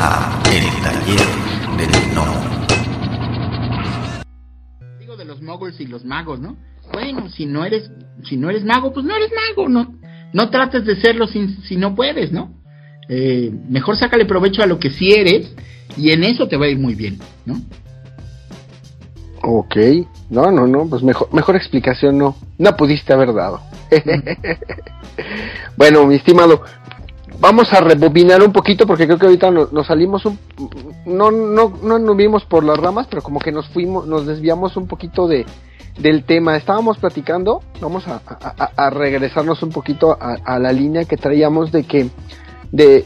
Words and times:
a 0.00 0.40
El 0.52 0.64
Taller 0.82 1.26
del 1.76 1.90
Gnomo. 2.12 2.34
Digo 5.00 5.16
de 5.16 5.24
los 5.24 5.42
moguls 5.42 5.80
y 5.80 5.86
los 5.86 6.04
magos, 6.04 6.38
¿no? 6.38 6.56
Bueno, 6.92 7.28
si 7.28 7.46
no 7.46 7.64
eres, 7.64 7.90
si 8.24 8.36
no 8.36 8.48
eres 8.48 8.64
mago, 8.64 8.92
pues 8.92 9.04
no 9.04 9.16
eres 9.16 9.30
mago, 9.30 9.68
no, 9.68 9.94
no 10.32 10.50
trates 10.50 10.84
de 10.84 11.00
serlo 11.00 11.26
si, 11.26 11.48
si 11.64 11.76
no 11.76 11.94
puedes, 11.96 12.30
¿no? 12.30 12.54
Eh, 13.08 13.52
mejor 13.68 13.96
sácale 13.96 14.24
provecho 14.24 14.62
a 14.62 14.66
lo 14.66 14.78
que 14.78 14.90
sí 14.90 15.10
eres 15.12 15.52
y 15.96 16.10
en 16.10 16.22
eso 16.22 16.46
te 16.46 16.56
va 16.56 16.66
a 16.66 16.68
ir 16.68 16.78
muy 16.78 16.94
bien, 16.94 17.18
¿no? 17.44 17.60
Ok, 19.42 19.76
no, 20.30 20.50
no, 20.52 20.66
no, 20.66 20.86
pues 20.88 21.02
mejor, 21.02 21.32
mejor 21.32 21.56
explicación 21.56 22.18
no, 22.18 22.36
no 22.58 22.76
pudiste 22.76 23.12
haber 23.12 23.32
dado. 23.32 23.60
bueno, 25.76 26.06
mi 26.06 26.16
estimado, 26.16 26.62
vamos 27.40 27.72
a 27.72 27.80
rebobinar 27.80 28.42
un 28.42 28.52
poquito 28.52 28.86
porque 28.86 29.06
creo 29.06 29.18
que 29.18 29.26
ahorita 29.26 29.50
nos, 29.50 29.86
salimos 29.86 30.24
un, 30.26 30.38
no, 31.06 31.30
no, 31.30 31.72
no 31.82 31.98
nos 31.98 32.16
vimos 32.16 32.44
por 32.44 32.64
las 32.64 32.78
ramas, 32.78 33.06
pero 33.08 33.22
como 33.22 33.38
que 33.40 33.52
nos 33.52 33.68
fuimos, 33.68 34.06
nos 34.06 34.26
desviamos 34.26 34.76
un 34.76 34.86
poquito 34.86 35.26
de, 35.28 35.46
del 35.98 36.24
tema. 36.24 36.56
Estábamos 36.56 36.98
platicando, 36.98 37.62
vamos 37.80 38.06
a, 38.08 38.20
a, 38.76 38.90
regresarnos 38.90 39.62
un 39.62 39.70
poquito 39.70 40.16
a, 40.20 40.58
la 40.58 40.72
línea 40.72 41.04
que 41.04 41.16
traíamos 41.16 41.72
de 41.72 41.84
que, 41.84 42.08
de, 42.72 43.04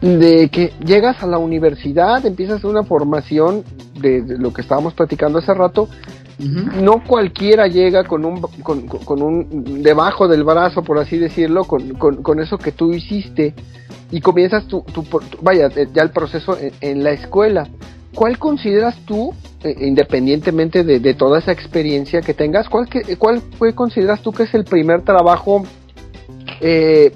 de 0.00 0.48
que 0.48 0.72
llegas 0.84 1.22
a 1.22 1.26
la 1.26 1.38
universidad, 1.38 2.24
empiezas 2.26 2.64
una 2.64 2.82
formación 2.82 3.64
de, 3.98 4.22
lo 4.38 4.52
que 4.52 4.62
estábamos 4.62 4.94
platicando 4.94 5.38
hace 5.38 5.54
rato, 5.54 5.88
no 6.38 7.02
cualquiera 7.04 7.66
llega 7.68 8.04
con 8.04 8.24
un, 8.24 8.40
con, 8.40 9.22
un, 9.22 9.82
debajo 9.82 10.26
del 10.26 10.44
brazo, 10.44 10.82
por 10.82 10.98
así 10.98 11.18
decirlo, 11.18 11.64
con, 11.64 11.94
con, 11.94 12.40
eso 12.40 12.58
que 12.58 12.72
tú 12.72 12.92
hiciste 12.92 13.54
y 14.10 14.20
comienzas 14.20 14.66
tu, 14.66 14.82
tu, 14.82 15.04
vaya, 15.42 15.68
eh, 15.76 15.88
ya 15.92 16.02
el 16.02 16.10
proceso 16.10 16.56
en, 16.80 17.04
la 17.04 17.12
escuela. 17.12 17.68
¿Cuál 18.14 18.38
consideras 18.38 18.96
tú, 19.06 19.32
eh, 19.62 19.74
independientemente 19.80 20.84
de, 20.84 21.14
toda 21.14 21.38
esa 21.38 21.52
experiencia 21.52 22.20
que 22.20 22.34
tengas, 22.34 22.68
cuál, 22.68 22.88
que, 22.88 23.16
cuál 23.16 23.42
consideras 23.74 24.20
tú 24.20 24.32
que 24.32 24.44
es 24.44 24.54
el 24.54 24.64
primer 24.64 25.02
trabajo 25.02 25.64
eh, 26.60 27.12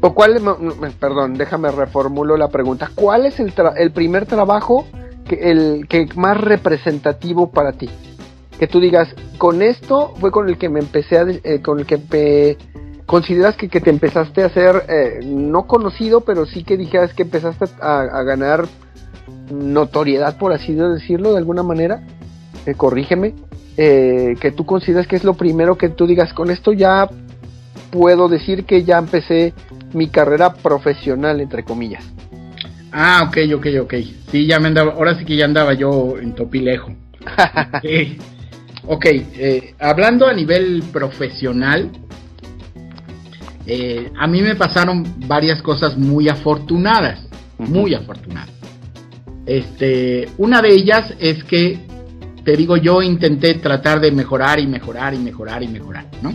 o 0.00 0.14
cuál, 0.14 0.40
perdón, 1.00 1.34
déjame 1.34 1.70
reformulo 1.70 2.36
la 2.36 2.48
pregunta. 2.48 2.90
¿Cuál 2.94 3.26
es 3.26 3.40
el, 3.40 3.52
el 3.76 3.90
primer 3.90 4.26
trabajo 4.26 4.86
que, 5.26 5.50
el 5.50 5.86
que 5.88 6.06
más 6.14 6.40
representativo 6.40 7.50
para 7.50 7.72
ti? 7.72 7.88
Que 8.58 8.66
tú 8.66 8.80
digas, 8.80 9.08
con 9.38 9.62
esto 9.62 10.14
fue 10.18 10.30
con 10.30 10.48
el 10.48 10.56
que 10.58 10.68
me 10.68 10.80
empecé 10.80 11.18
a, 11.18 11.26
eh, 11.28 11.60
con 11.62 11.80
el 11.80 11.86
que 11.86 12.56
consideras 13.04 13.56
que, 13.56 13.68
que, 13.68 13.80
te 13.80 13.90
empezaste 13.90 14.42
a 14.42 14.46
hacer, 14.46 14.84
eh, 14.88 15.20
no 15.24 15.66
conocido, 15.66 16.22
pero 16.22 16.46
sí 16.46 16.64
que 16.64 16.76
dijeras 16.76 17.12
que 17.12 17.22
empezaste 17.22 17.66
a, 17.80 18.22
ganar 18.22 18.66
notoriedad, 19.50 20.38
por 20.38 20.52
así 20.52 20.72
decirlo, 20.74 21.32
de 21.32 21.38
alguna 21.38 21.62
manera. 21.62 22.02
Eh, 22.64 22.74
corrígeme. 22.74 23.34
que 23.76 24.54
tú 24.56 24.64
consideras 24.64 25.06
que 25.06 25.16
es 25.16 25.24
lo 25.24 25.34
primero 25.34 25.76
que 25.76 25.90
tú 25.90 26.06
digas, 26.06 26.32
con 26.32 26.50
esto 26.50 26.72
ya 26.72 27.08
puedo 27.90 28.28
decir 28.28 28.64
que 28.64 28.84
ya 28.84 28.98
empecé 28.98 29.52
mi 29.92 30.08
carrera 30.08 30.54
profesional, 30.54 31.40
entre 31.40 31.62
comillas. 31.62 32.04
Ah, 32.92 33.28
ok, 33.28 33.36
ok, 33.56 33.66
ok. 33.82 33.94
Sí, 34.30 34.46
ya 34.46 34.58
me 34.58 34.68
andaba, 34.68 34.92
ahora 34.92 35.18
sí 35.18 35.26
que 35.26 35.36
ya 35.36 35.44
andaba 35.44 35.74
yo 35.74 36.16
en 36.18 36.34
topilejo. 36.34 36.92
ok, 38.86 39.04
eh, 39.06 39.74
hablando 39.78 40.26
a 40.26 40.32
nivel 40.32 40.82
profesional, 40.92 41.90
eh, 43.66 44.12
a 44.16 44.26
mí 44.26 44.42
me 44.42 44.54
pasaron 44.54 45.04
varias 45.26 45.60
cosas 45.60 45.98
muy 45.98 46.28
afortunadas, 46.28 47.26
muy 47.58 47.94
afortunadas. 47.94 48.50
Este, 49.44 50.28
una 50.38 50.62
de 50.62 50.72
ellas 50.72 51.14
es 51.18 51.42
que, 51.44 51.78
te 52.44 52.56
digo, 52.56 52.76
yo 52.76 53.02
intenté 53.02 53.54
tratar 53.54 54.00
de 54.00 54.12
mejorar 54.12 54.60
y 54.60 54.66
mejorar 54.66 55.14
y 55.14 55.18
mejorar 55.18 55.62
y 55.62 55.68
mejorar, 55.68 56.06
¿no? 56.22 56.32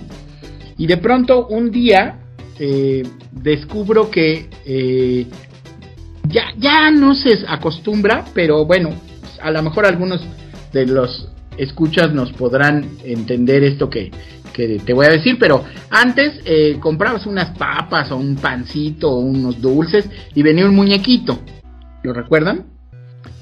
Y 0.77 0.87
de 0.87 0.97
pronto 0.97 1.47
un 1.47 1.71
día 1.71 2.19
eh, 2.59 3.03
descubro 3.31 4.09
que 4.09 4.49
eh, 4.65 5.25
ya, 6.27 6.53
ya 6.57 6.91
no 6.91 7.15
se 7.15 7.45
acostumbra, 7.47 8.25
pero 8.33 8.65
bueno, 8.65 8.89
a 9.41 9.51
lo 9.51 9.63
mejor 9.63 9.85
algunos 9.85 10.21
de 10.73 10.85
los 10.85 11.29
escuchas 11.61 12.11
nos 12.13 12.31
podrán 12.33 12.97
entender 13.03 13.63
esto 13.63 13.89
que, 13.89 14.11
te 14.53 14.93
voy 14.93 15.05
a 15.05 15.09
decir, 15.09 15.37
pero 15.39 15.63
antes 15.89 16.41
eh, 16.45 16.77
comprabas 16.79 17.25
unas 17.25 17.57
papas 17.57 18.11
o 18.11 18.17
un 18.17 18.35
pancito 18.35 19.09
o 19.09 19.19
unos 19.19 19.61
dulces 19.61 20.07
y 20.35 20.43
venía 20.43 20.65
un 20.65 20.75
muñequito. 20.75 21.39
¿Lo 22.03 22.13
recuerdan? 22.13 22.65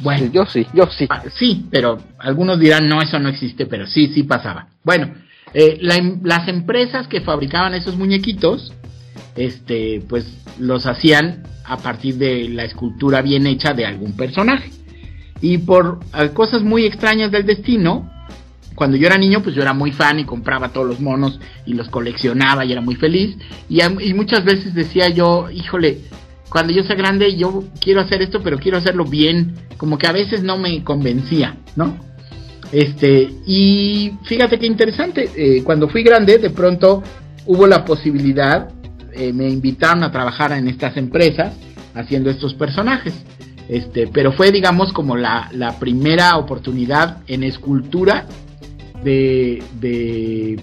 Bueno, 0.01 0.29
yo 0.31 0.45
sí, 0.45 0.65
yo 0.73 0.85
sí. 0.85 1.07
Ah, 1.09 1.23
sí, 1.35 1.65
pero 1.71 1.97
algunos 2.19 2.59
dirán, 2.59 2.87
no, 2.87 3.01
eso 3.01 3.19
no 3.19 3.27
existe, 3.27 3.65
pero 3.65 3.85
sí, 3.87 4.11
sí 4.13 4.23
pasaba. 4.23 4.67
Bueno, 4.83 5.13
eh, 5.53 5.79
em, 5.81 6.21
las 6.23 6.47
empresas 6.47 7.07
que 7.07 7.21
fabricaban 7.21 7.73
esos 7.73 7.97
muñequitos 7.97 8.73
este, 9.35 10.01
pues 10.07 10.25
los 10.59 10.85
hacían 10.85 11.43
a 11.65 11.77
partir 11.77 12.15
de 12.15 12.49
la 12.49 12.65
escultura 12.65 13.21
bien 13.21 13.47
hecha 13.47 13.73
de 13.73 13.85
algún 13.85 14.15
personaje. 14.15 14.71
Y 15.41 15.59
por 15.59 15.99
eh, 16.17 16.29
cosas 16.29 16.61
muy 16.61 16.85
extrañas 16.85 17.31
del 17.31 17.45
destino, 17.45 18.09
cuando 18.75 18.97
yo 18.97 19.07
era 19.07 19.17
niño, 19.17 19.41
pues 19.41 19.55
yo 19.55 19.61
era 19.61 19.73
muy 19.73 19.91
fan 19.91 20.19
y 20.19 20.25
compraba 20.25 20.69
todos 20.69 20.87
los 20.87 20.99
monos 20.99 21.39
y 21.65 21.73
los 21.73 21.89
coleccionaba 21.89 22.65
y 22.65 22.71
era 22.71 22.81
muy 22.81 22.95
feliz. 22.95 23.37
Y, 23.67 23.81
muchas 24.13 24.45
veces 24.45 24.73
decía 24.73 25.09
yo, 25.09 25.49
híjole, 25.49 25.99
cuando 26.49 26.73
yo 26.73 26.83
sea 26.83 26.95
grande 26.95 27.35
yo 27.35 27.63
quiero 27.81 28.01
hacer 28.01 28.21
esto, 28.21 28.41
pero 28.41 28.57
quiero 28.57 28.77
hacerlo 28.77 29.05
bien. 29.05 29.55
Como 29.77 29.97
que 29.97 30.07
a 30.07 30.11
veces 30.11 30.43
no 30.43 30.57
me 30.57 30.83
convencía, 30.83 31.57
¿no? 31.75 31.97
Este, 32.71 33.29
y 33.45 34.11
fíjate 34.23 34.59
qué 34.59 34.67
interesante, 34.67 35.29
eh, 35.35 35.63
cuando 35.63 35.89
fui 35.89 36.03
grande, 36.03 36.37
de 36.37 36.51
pronto 36.51 37.01
hubo 37.47 37.65
la 37.65 37.83
posibilidad 37.83 38.69
eh, 39.13 39.33
me 39.33 39.49
invitaron 39.49 40.03
a 40.03 40.11
trabajar 40.11 40.51
en 40.51 40.67
estas 40.67 40.95
empresas 40.95 41.53
haciendo 41.93 42.29
estos 42.29 42.53
personajes. 42.53 43.13
Este, 43.69 44.07
pero 44.07 44.31
fue, 44.31 44.51
digamos, 44.51 44.91
como 44.91 45.15
la, 45.15 45.75
primera 45.79 46.37
oportunidad 46.37 47.19
en 47.27 47.43
escultura 47.43 48.25
de, 49.03 50.59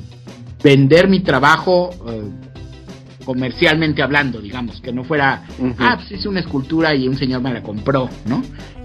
vender 0.62 1.08
mi 1.08 1.20
trabajo 1.20 1.90
eh, 2.08 2.22
comercialmente 3.24 4.02
hablando, 4.02 4.40
digamos, 4.40 4.80
que 4.80 4.92
no 4.92 5.04
fuera, 5.04 5.44
ah, 5.78 5.96
pues 5.96 6.10
hice 6.10 6.28
una 6.28 6.40
escultura 6.40 6.94
y 6.94 7.06
un 7.06 7.16
señor 7.16 7.40
me 7.42 7.52
la 7.52 7.62
compró, 7.62 8.08
¿no? 8.26 8.42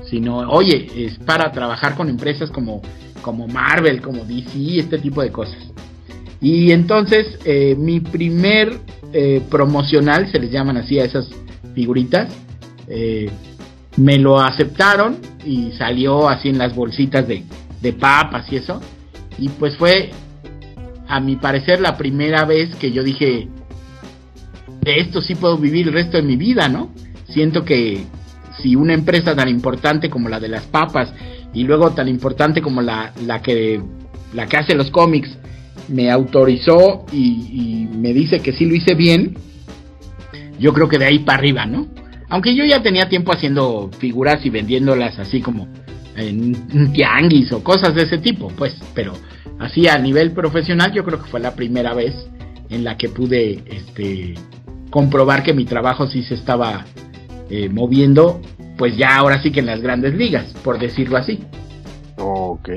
Sino, 0.08 0.38
oye, 0.50 0.88
es 0.96 1.18
para 1.18 1.52
trabajar 1.52 1.96
con 1.96 2.08
empresas 2.08 2.52
como, 2.52 2.84
como 3.24 3.48
Marvel, 3.48 4.02
como 4.02 4.24
DC, 4.24 4.78
este 4.78 5.00
tipo 5.00 5.24
de 5.24 5.32
cosas. 5.32 5.72
Y 6.42 6.72
entonces, 6.72 7.40
eh, 7.46 7.76
mi 7.76 8.00
primer 8.00 8.78
eh, 9.14 9.42
promocional, 9.50 10.32
se 10.32 10.40
les 10.40 10.52
llaman 10.52 10.78
así 10.78 11.00
a 11.00 11.06
esas 11.06 11.30
figuritas, 11.74 12.32
eh, 12.88 13.30
me 13.98 14.18
lo 14.18 14.40
aceptaron 14.40 15.18
y 15.46 15.72
salió 15.74 16.30
así 16.30 16.50
en 16.50 16.58
las 16.58 16.76
bolsitas 16.76 17.28
de, 17.28 17.44
de 17.82 17.94
papas 17.94 18.52
y 18.52 18.58
eso. 18.58 18.82
Y 19.38 19.50
pues 19.50 19.76
fue, 19.78 20.12
a 21.08 21.20
mi 21.20 21.36
parecer, 21.36 21.82
la 21.82 21.98
primera 21.98 22.46
vez 22.46 22.76
que 22.76 22.92
yo 22.92 23.04
dije, 23.04 23.48
de 24.82 25.00
esto 25.00 25.22
sí 25.22 25.36
puedo 25.36 25.58
vivir 25.58 25.88
el 25.88 25.94
resto 25.94 26.18
de 26.18 26.24
mi 26.24 26.36
vida, 26.36 26.70
¿no? 26.70 26.90
Siento 27.30 27.64
que 27.64 28.06
si 28.62 28.76
una 28.76 28.94
empresa 28.94 29.36
tan 29.36 29.50
importante 29.50 30.10
como 30.10 30.30
la 30.30 30.40
de 30.40 30.50
las 30.50 30.64
papas 30.66 31.14
y 31.54 31.64
luego 31.64 31.92
tan 31.92 32.08
importante 32.08 32.62
como 32.62 32.82
la, 32.82 33.14
la 33.26 33.42
que 33.42 33.82
la 34.34 34.48
que 34.48 34.58
hace 34.58 34.76
los 34.76 34.92
cómics 34.92 35.30
me 35.88 36.10
autorizó 36.10 37.06
y, 37.12 37.88
me 37.92 38.14
dice 38.14 38.40
que 38.40 38.54
sí 38.54 38.66
lo 38.66 38.74
hice 38.74 38.96
bien, 38.96 39.38
yo 40.60 40.74
creo 40.74 40.90
que 40.90 40.98
de 40.98 41.06
ahí 41.06 41.20
para 41.20 41.38
arriba, 41.38 41.66
¿no? 41.68 41.88
Aunque 42.32 42.56
yo 42.56 42.64
ya 42.64 42.82
tenía 42.82 43.10
tiempo 43.10 43.34
haciendo 43.34 43.92
figuras 44.00 44.46
y 44.46 44.50
vendiéndolas 44.50 45.20
así 45.20 45.42
como 45.42 45.68
en 46.16 46.94
tianguis 46.94 47.52
o 47.52 47.62
cosas 47.62 47.94
de 47.94 48.04
ese 48.04 48.20
tipo, 48.20 48.48
pues, 48.56 48.74
pero 48.96 49.12
así 49.60 49.90
a 49.90 49.98
nivel 49.98 50.32
profesional 50.32 50.94
yo 50.94 51.04
creo 51.04 51.22
que 51.22 51.30
fue 51.30 51.42
la 51.42 51.56
primera 51.56 51.94
vez 51.94 52.16
en 52.70 52.86
la 52.86 52.96
que 52.96 53.10
pude 53.10 53.62
este, 53.68 54.36
comprobar 54.90 55.44
que 55.44 55.54
mi 55.54 55.66
trabajo 55.66 56.08
sí 56.08 56.24
se 56.24 56.36
estaba 56.36 56.86
eh, 57.50 57.68
moviendo, 57.68 58.42
pues 58.78 58.96
ya 58.96 59.18
ahora 59.18 59.42
sí 59.44 59.52
que 59.52 59.60
en 59.60 59.66
las 59.66 59.82
grandes 59.82 60.14
ligas, 60.14 60.46
por 60.64 60.80
decirlo 60.80 61.18
así. 61.18 61.44
Ok. 62.18 62.70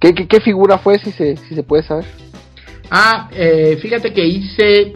¿Qué, 0.00 0.14
qué, 0.14 0.40
figura 0.40 0.78
fue, 0.78 0.98
si 0.98 1.12
se, 1.12 1.36
si 1.36 1.54
se 1.54 1.62
puede 1.62 1.82
saber? 1.82 2.06
Ah, 2.90 3.28
eh, 3.34 3.78
fíjate 3.82 4.14
que 4.14 4.26
hice 4.26 4.94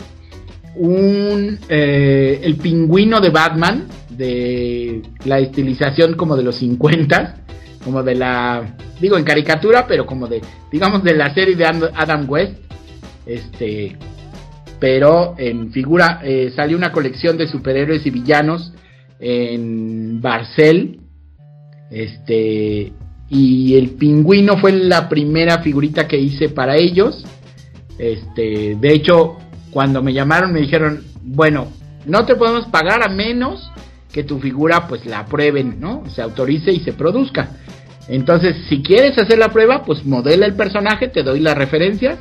un 0.76 1.58
eh, 1.68 2.40
el 2.42 2.56
pingüino 2.56 3.20
de 3.20 3.30
Batman 3.30 3.86
de 4.10 5.02
la 5.24 5.38
estilización 5.38 6.14
como 6.14 6.36
de 6.36 6.42
los 6.42 6.56
50 6.56 7.36
como 7.84 8.02
de 8.02 8.14
la 8.14 8.76
digo 9.00 9.16
en 9.16 9.24
caricatura 9.24 9.86
pero 9.86 10.06
como 10.06 10.28
de 10.28 10.40
digamos 10.70 11.02
de 11.02 11.14
la 11.14 11.34
serie 11.34 11.56
de 11.56 11.66
Adam 11.66 12.28
West 12.28 12.54
este 13.26 13.96
pero 14.78 15.34
en 15.38 15.72
figura 15.72 16.20
eh, 16.24 16.52
salió 16.56 16.76
una 16.76 16.90
colección 16.90 17.36
de 17.36 17.46
superhéroes 17.46 18.04
y 18.04 18.10
villanos 18.10 18.72
en 19.22 20.20
Barcel, 20.20 20.98
este, 21.90 22.92
y 23.28 23.74
el 23.76 23.90
pingüino 23.90 24.58
fue 24.58 24.72
la 24.72 25.08
primera 25.08 25.62
figurita 25.62 26.08
que 26.08 26.18
hice 26.18 26.48
para 26.48 26.76
ellos. 26.76 27.24
Este, 27.98 28.76
de 28.80 28.92
hecho, 28.92 29.36
cuando 29.72 30.02
me 30.02 30.12
llamaron 30.12 30.52
me 30.52 30.60
dijeron, 30.60 31.02
bueno, 31.22 31.68
no 32.06 32.24
te 32.26 32.36
podemos 32.36 32.66
pagar 32.66 33.02
a 33.02 33.08
menos 33.08 33.70
que 34.12 34.22
tu 34.22 34.38
figura 34.38 34.86
pues 34.86 35.06
la 35.06 35.20
aprueben, 35.20 35.80
¿no? 35.80 36.04
Se 36.14 36.22
autorice 36.22 36.70
y 36.70 36.80
se 36.80 36.92
produzca. 36.92 37.56
Entonces, 38.08 38.56
si 38.68 38.82
quieres 38.82 39.16
hacer 39.18 39.38
la 39.38 39.48
prueba, 39.48 39.84
pues 39.84 40.04
modela 40.04 40.44
el 40.44 40.54
personaje, 40.54 41.08
te 41.08 41.22
doy 41.22 41.40
las 41.40 41.56
referencias 41.56 42.18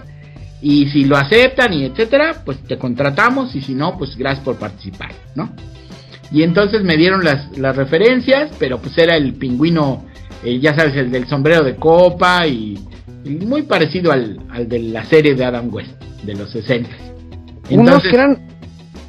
y 0.61 0.87
si 0.89 1.03
lo 1.03 1.17
aceptan 1.17 1.73
y 1.73 1.85
etcétera, 1.85 2.43
pues 2.45 2.59
te 2.59 2.77
contratamos 2.77 3.53
y 3.55 3.61
si 3.61 3.73
no, 3.73 3.97
pues 3.97 4.15
gracias 4.15 4.45
por 4.45 4.57
participar, 4.57 5.11
¿no? 5.35 5.53
Y 6.31 6.43
entonces 6.43 6.83
me 6.83 6.95
dieron 6.95 7.25
las, 7.25 7.57
las 7.57 7.75
referencias, 7.75 8.51
pero 8.57 8.79
pues 8.79 8.97
era 8.97 9.17
el 9.17 9.33
pingüino, 9.33 10.05
eh, 10.45 10.59
ya 10.59 10.73
sabes, 10.75 10.95
el 10.95 11.11
del 11.11 11.27
sombrero 11.27 11.63
de 11.63 11.75
copa 11.75 12.47
y, 12.47 12.79
muy 13.23 13.63
parecido 13.63 14.11
al, 14.11 14.39
al, 14.49 14.67
de 14.67 14.79
la 14.79 15.03
serie 15.05 15.35
de 15.35 15.45
Adam 15.45 15.71
West, 15.71 15.91
de 16.23 16.33
los 16.33 16.49
60. 16.51 17.10
Unos 17.69 18.03
que 18.03 18.09
eran, 18.09 18.39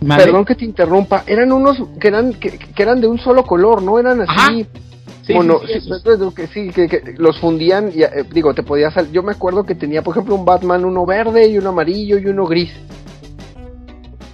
perdón 0.06 0.44
que 0.44 0.54
te 0.54 0.64
interrumpa, 0.64 1.24
eran 1.26 1.52
unos 1.52 1.78
que 2.00 2.08
eran, 2.08 2.34
que, 2.34 2.58
eran 2.76 3.00
de 3.00 3.08
un 3.08 3.18
solo 3.18 3.44
color, 3.44 3.82
¿no? 3.82 3.98
Eran 3.98 4.22
así... 4.22 4.66
Sí, 5.24 5.34
sí, 6.52 6.70
que, 6.72 6.88
que, 6.88 7.14
los 7.16 7.38
fundían, 7.38 7.92
y, 7.94 8.02
eh, 8.02 8.24
digo, 8.32 8.54
te 8.54 8.64
podías, 8.64 8.92
yo 9.12 9.22
me 9.22 9.30
acuerdo 9.30 9.64
que 9.64 9.76
tenía, 9.76 10.02
por 10.02 10.14
ejemplo, 10.14 10.34
un 10.34 10.44
Batman, 10.44 10.84
uno 10.84 11.06
verde 11.06 11.46
y 11.46 11.58
uno 11.58 11.68
amarillo 11.68 12.18
y 12.18 12.26
uno 12.26 12.44
gris. 12.44 12.72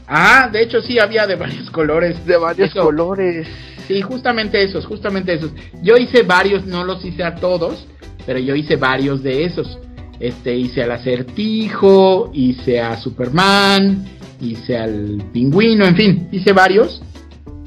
Ah, 0.09 0.49
de 0.51 0.63
hecho 0.63 0.81
sí 0.81 0.99
había 0.99 1.27
de 1.27 1.37
varios 1.37 1.71
colores. 1.71 2.25
De 2.25 2.39
varios 2.39 2.73
colores. 2.73 3.47
Sí, 3.87 4.01
justamente 4.01 4.63
esos, 4.63 4.87
justamente 4.87 5.35
esos. 5.35 5.53
Yo 5.83 5.97
hice 5.97 6.23
varios, 6.23 6.65
no 6.67 6.85
los 6.85 7.05
hice 7.05 7.23
a 7.23 7.35
todos, 7.35 7.87
pero 8.25 8.39
yo 8.39 8.55
hice 8.55 8.77
varios 8.77 9.23
de 9.23 9.45
esos. 9.45 9.79
Este, 10.21 10.57
hice 10.57 10.83
al 10.83 10.93
acertijo, 10.93 12.31
hice 12.35 12.81
a 12.81 12.97
Superman, 12.97 14.05
hice 14.41 14.77
al 14.77 15.23
pingüino, 15.33 15.87
en 15.87 15.97
fin, 15.97 16.29
hice 16.33 16.53
varios. 16.53 17.03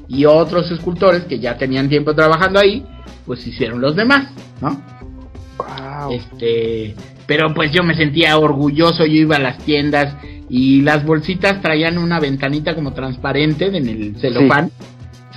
Y 0.08 0.26
otros 0.26 0.70
escultores 0.72 1.24
que 1.24 1.40
ya 1.40 1.58
tenían 1.58 1.88
tiempo 1.88 2.14
trabajando 2.14 2.60
ahí, 2.60 2.86
pues 3.26 3.46
hicieron 3.48 3.80
los 3.80 3.96
demás, 3.96 4.28
¿no? 4.60 4.82
Wow. 5.58 6.12
Este, 6.12 6.96
pero 7.26 7.54
pues 7.54 7.72
yo 7.72 7.84
me 7.84 7.96
sentía 7.96 8.38
orgulloso, 8.38 9.06
yo 9.06 9.14
iba 9.14 9.38
a 9.38 9.40
las 9.40 9.58
tiendas 9.60 10.16
y 10.50 10.82
las 10.82 11.06
bolsitas 11.06 11.62
traían 11.62 11.98
una 11.98 12.20
ventanita 12.20 12.76
como 12.76 12.92
transparente 12.94 13.68
en 13.68 13.88
el 13.88 14.18
celofán. 14.20 14.70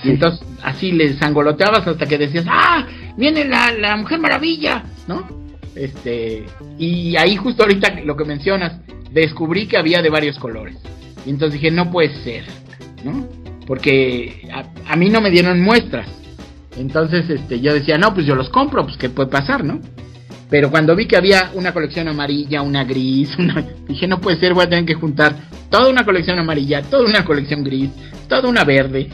Y 0.02 0.10
entonces 0.10 0.44
así 0.64 0.90
les 0.90 1.22
angoloteabas 1.22 1.86
hasta 1.86 2.06
que 2.06 2.18
decías, 2.18 2.46
¡ah! 2.48 2.84
Viene 3.16 3.44
la, 3.44 3.70
la 3.72 3.96
Mujer 3.96 4.18
Maravilla, 4.18 4.82
¿no? 5.06 5.43
Este, 5.74 6.46
y 6.78 7.16
ahí 7.16 7.36
justo 7.36 7.62
ahorita 7.62 8.00
lo 8.04 8.16
que 8.16 8.24
mencionas, 8.24 8.80
descubrí 9.10 9.66
que 9.66 9.76
había 9.76 10.02
de 10.02 10.10
varios 10.10 10.38
colores. 10.38 10.76
Y 11.26 11.30
entonces 11.30 11.60
dije, 11.60 11.70
no 11.70 11.90
puede 11.90 12.14
ser, 12.22 12.44
¿no? 13.04 13.26
Porque 13.66 14.48
a, 14.52 14.92
a 14.92 14.96
mí 14.96 15.08
no 15.08 15.20
me 15.20 15.30
dieron 15.30 15.60
muestras. 15.60 16.08
Entonces, 16.76 17.28
este, 17.30 17.60
yo 17.60 17.72
decía, 17.72 17.98
no, 17.98 18.12
pues 18.14 18.26
yo 18.26 18.34
los 18.34 18.50
compro, 18.50 18.84
pues 18.84 18.96
qué 18.96 19.08
puede 19.08 19.30
pasar, 19.30 19.64
¿no? 19.64 19.80
Pero 20.50 20.70
cuando 20.70 20.94
vi 20.94 21.06
que 21.06 21.16
había 21.16 21.50
una 21.54 21.72
colección 21.72 22.08
amarilla, 22.08 22.62
una 22.62 22.84
gris, 22.84 23.30
una... 23.38 23.64
dije, 23.88 24.06
no 24.06 24.20
puede 24.20 24.38
ser, 24.38 24.54
voy 24.54 24.64
a 24.64 24.68
tener 24.68 24.84
que 24.84 24.94
juntar 24.94 25.34
toda 25.70 25.88
una 25.88 26.04
colección 26.04 26.38
amarilla, 26.38 26.82
toda 26.82 27.08
una 27.08 27.24
colección 27.24 27.64
gris, 27.64 27.90
toda 28.28 28.48
una 28.48 28.64
verde, 28.64 29.08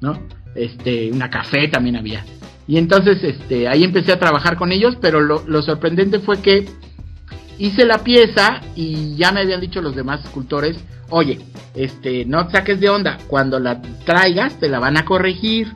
¿no? 0.00 0.18
Este, 0.54 1.10
una 1.10 1.30
café 1.30 1.68
también 1.68 1.96
había. 1.96 2.24
Y 2.66 2.78
entonces, 2.78 3.22
este, 3.22 3.68
ahí 3.68 3.84
empecé 3.84 4.12
a 4.12 4.18
trabajar 4.18 4.56
con 4.56 4.72
ellos, 4.72 4.96
pero 5.00 5.20
lo, 5.20 5.62
sorprendente 5.62 6.20
fue 6.20 6.40
que 6.40 6.66
hice 7.58 7.84
la 7.84 7.98
pieza 7.98 8.60
y 8.76 9.16
ya 9.16 9.32
me 9.32 9.40
habían 9.40 9.60
dicho 9.60 9.82
los 9.82 9.94
demás 9.94 10.24
escultores, 10.24 10.76
oye, 11.10 11.40
este, 11.74 12.24
no 12.24 12.50
saques 12.50 12.80
de 12.80 12.88
onda, 12.88 13.18
cuando 13.26 13.58
la 13.58 13.80
traigas 14.04 14.58
te 14.58 14.68
la 14.68 14.78
van 14.78 14.96
a 14.96 15.04
corregir, 15.04 15.68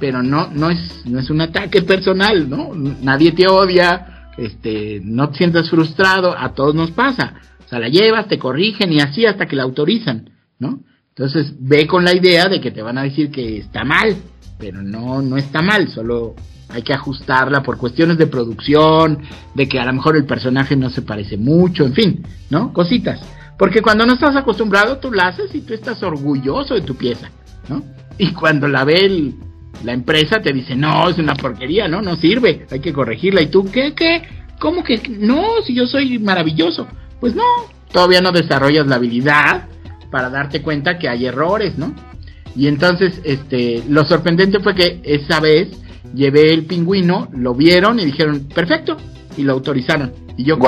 pero 0.00 0.22
no, 0.22 0.48
no 0.48 0.70
es, 0.70 1.06
no 1.06 1.20
es 1.20 1.30
un 1.30 1.40
ataque 1.40 1.82
personal, 1.82 2.50
¿no? 2.50 2.72
Nadie 2.74 3.32
te 3.32 3.46
odia, 3.46 4.28
este, 4.36 5.00
no 5.04 5.30
te 5.30 5.38
sientas 5.38 5.70
frustrado, 5.70 6.36
a 6.36 6.54
todos 6.54 6.74
nos 6.74 6.90
pasa. 6.90 7.34
O 7.64 7.68
sea, 7.68 7.78
la 7.78 7.88
llevas, 7.88 8.28
te 8.28 8.38
corrigen 8.38 8.92
y 8.92 9.00
así 9.00 9.24
hasta 9.24 9.46
que 9.46 9.56
la 9.56 9.62
autorizan, 9.62 10.30
¿no? 10.58 10.80
Entonces 11.10 11.54
ve 11.58 11.86
con 11.86 12.04
la 12.04 12.14
idea 12.14 12.48
de 12.48 12.60
que 12.60 12.70
te 12.70 12.82
van 12.82 12.98
a 12.98 13.02
decir 13.02 13.30
que 13.30 13.58
está 13.58 13.84
mal, 13.84 14.16
pero 14.62 14.80
no, 14.80 15.20
no 15.20 15.36
está 15.36 15.60
mal, 15.60 15.88
solo 15.88 16.36
hay 16.68 16.82
que 16.82 16.92
ajustarla 16.92 17.64
por 17.64 17.78
cuestiones 17.78 18.16
de 18.16 18.28
producción, 18.28 19.18
de 19.56 19.68
que 19.68 19.80
a 19.80 19.84
lo 19.84 19.92
mejor 19.92 20.16
el 20.16 20.24
personaje 20.24 20.76
no 20.76 20.88
se 20.88 21.02
parece 21.02 21.36
mucho, 21.36 21.84
en 21.84 21.92
fin, 21.94 22.24
¿no? 22.48 22.72
Cositas. 22.72 23.20
Porque 23.58 23.82
cuando 23.82 24.06
no 24.06 24.14
estás 24.14 24.36
acostumbrado, 24.36 24.98
tú 24.98 25.10
la 25.10 25.26
haces 25.26 25.52
y 25.56 25.62
tú 25.62 25.74
estás 25.74 26.00
orgulloso 26.04 26.74
de 26.74 26.82
tu 26.82 26.94
pieza, 26.94 27.28
¿no? 27.68 27.82
Y 28.18 28.32
cuando 28.34 28.68
la 28.68 28.84
ve 28.84 29.04
el, 29.04 29.34
la 29.82 29.94
empresa 29.94 30.40
te 30.40 30.52
dice, 30.52 30.76
no, 30.76 31.08
es 31.08 31.18
una 31.18 31.34
porquería, 31.34 31.88
no, 31.88 32.00
no 32.00 32.14
sirve, 32.14 32.64
hay 32.70 32.78
que 32.78 32.92
corregirla. 32.92 33.42
¿Y 33.42 33.48
tú 33.48 33.68
qué, 33.68 33.94
qué? 33.94 34.22
¿Cómo 34.60 34.84
que 34.84 35.02
no? 35.08 35.60
Si 35.66 35.74
yo 35.74 35.88
soy 35.88 36.20
maravilloso. 36.20 36.86
Pues 37.18 37.34
no, 37.34 37.42
todavía 37.90 38.20
no 38.20 38.30
desarrollas 38.30 38.86
la 38.86 38.94
habilidad 38.94 39.66
para 40.12 40.30
darte 40.30 40.62
cuenta 40.62 41.00
que 41.00 41.08
hay 41.08 41.26
errores, 41.26 41.76
¿no? 41.76 42.11
Y 42.54 42.68
entonces, 42.68 43.20
este, 43.24 43.82
lo 43.88 44.04
sorprendente 44.04 44.60
fue 44.60 44.74
que 44.74 45.00
esa 45.04 45.40
vez 45.40 45.68
llevé 46.14 46.52
el 46.52 46.66
pingüino, 46.66 47.28
lo 47.32 47.54
vieron 47.54 47.98
y 47.98 48.04
dijeron, 48.04 48.48
perfecto, 48.54 48.96
y 49.36 49.42
lo 49.42 49.54
autorizaron. 49.54 50.12
Y 50.36 50.44
yo, 50.44 50.58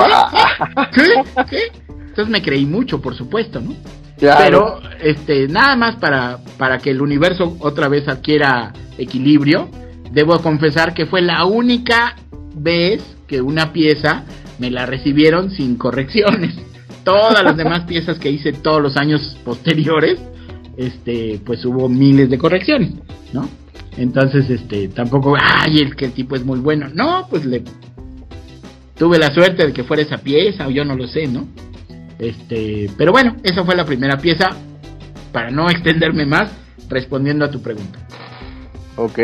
¿qué? 0.93 1.01
¿Qué? 1.49 1.71
Entonces 1.89 2.29
me 2.29 2.41
creí 2.41 2.65
mucho, 2.65 3.01
por 3.01 3.15
supuesto, 3.15 3.59
¿no? 3.59 3.73
Pero, 4.17 4.79
este, 5.01 5.47
nada 5.47 5.75
más 5.75 5.97
para, 5.97 6.39
para 6.57 6.77
que 6.77 6.91
el 6.91 7.01
universo 7.01 7.57
otra 7.59 7.89
vez 7.89 8.07
adquiera 8.07 8.71
equilibrio, 8.97 9.69
debo 10.11 10.39
confesar 10.39 10.93
que 10.93 11.05
fue 11.05 11.21
la 11.21 11.45
única 11.45 12.15
vez 12.55 13.03
que 13.27 13.41
una 13.41 13.73
pieza 13.73 14.23
me 14.59 14.71
la 14.71 14.85
recibieron 14.85 15.51
sin 15.51 15.75
correcciones. 15.75 16.55
Todas 17.03 17.43
las 17.43 17.57
demás 17.57 17.81
piezas 17.81 18.17
que 18.17 18.31
hice 18.31 18.53
todos 18.53 18.81
los 18.81 18.97
años 18.97 19.37
posteriores, 19.43 20.19
este, 20.77 21.39
pues 21.45 21.63
hubo 21.65 21.87
miles 21.89 22.29
de 22.29 22.37
correcciones, 22.37 22.93
¿no? 23.33 23.47
Entonces, 23.97 24.49
este, 24.49 24.89
tampoco, 24.89 25.35
ay, 25.39 25.79
el 25.79 25.95
que 25.95 26.05
el 26.05 26.11
tipo 26.11 26.35
es 26.35 26.43
muy 26.43 26.59
bueno. 26.59 26.87
No, 26.93 27.27
pues 27.29 27.45
le 27.45 27.63
tuve 28.97 29.17
la 29.17 29.33
suerte 29.33 29.67
de 29.67 29.73
que 29.73 29.83
fuera 29.83 30.03
esa 30.03 30.17
pieza, 30.17 30.67
o 30.67 30.71
yo 30.71 30.83
no 30.83 30.95
lo 30.95 31.07
sé, 31.07 31.27
¿no? 31.27 31.47
Este, 32.19 32.89
pero 32.97 33.11
bueno, 33.11 33.35
esa 33.43 33.63
fue 33.63 33.75
la 33.75 33.85
primera 33.85 34.17
pieza. 34.17 34.49
Para 35.31 35.51
no 35.51 35.69
extenderme 35.69 36.25
más, 36.25 36.49
respondiendo 36.89 37.43
a 37.43 37.51
tu 37.51 37.61
pregunta. 37.61 37.99
Ok. 38.95 39.19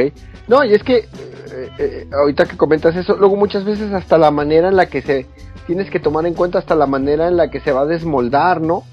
No, 0.47 0.63
y 0.65 0.73
es 0.73 0.83
que 0.83 0.97
eh, 0.97 1.69
eh, 1.77 2.07
ahorita 2.11 2.45
que 2.45 2.57
comentas 2.57 2.95
eso, 2.95 3.15
luego 3.15 3.37
muchas 3.37 3.63
veces 3.63 3.93
hasta 3.93 4.17
la 4.17 4.31
manera 4.31 4.67
en 4.67 4.75
la 4.75 4.87
que 4.87 5.01
se 5.01 5.25
tienes 5.67 5.89
que 5.89 5.99
tomar 5.99 6.25
en 6.25 6.33
cuenta 6.33 6.59
hasta 6.59 6.75
la 6.75 6.85
manera 6.85 7.27
en 7.27 7.37
la 7.37 7.49
que 7.49 7.61
se 7.61 7.71
va 7.71 7.81
a 7.81 7.85
desmoldar, 7.85 8.61
¿no? 8.61 8.83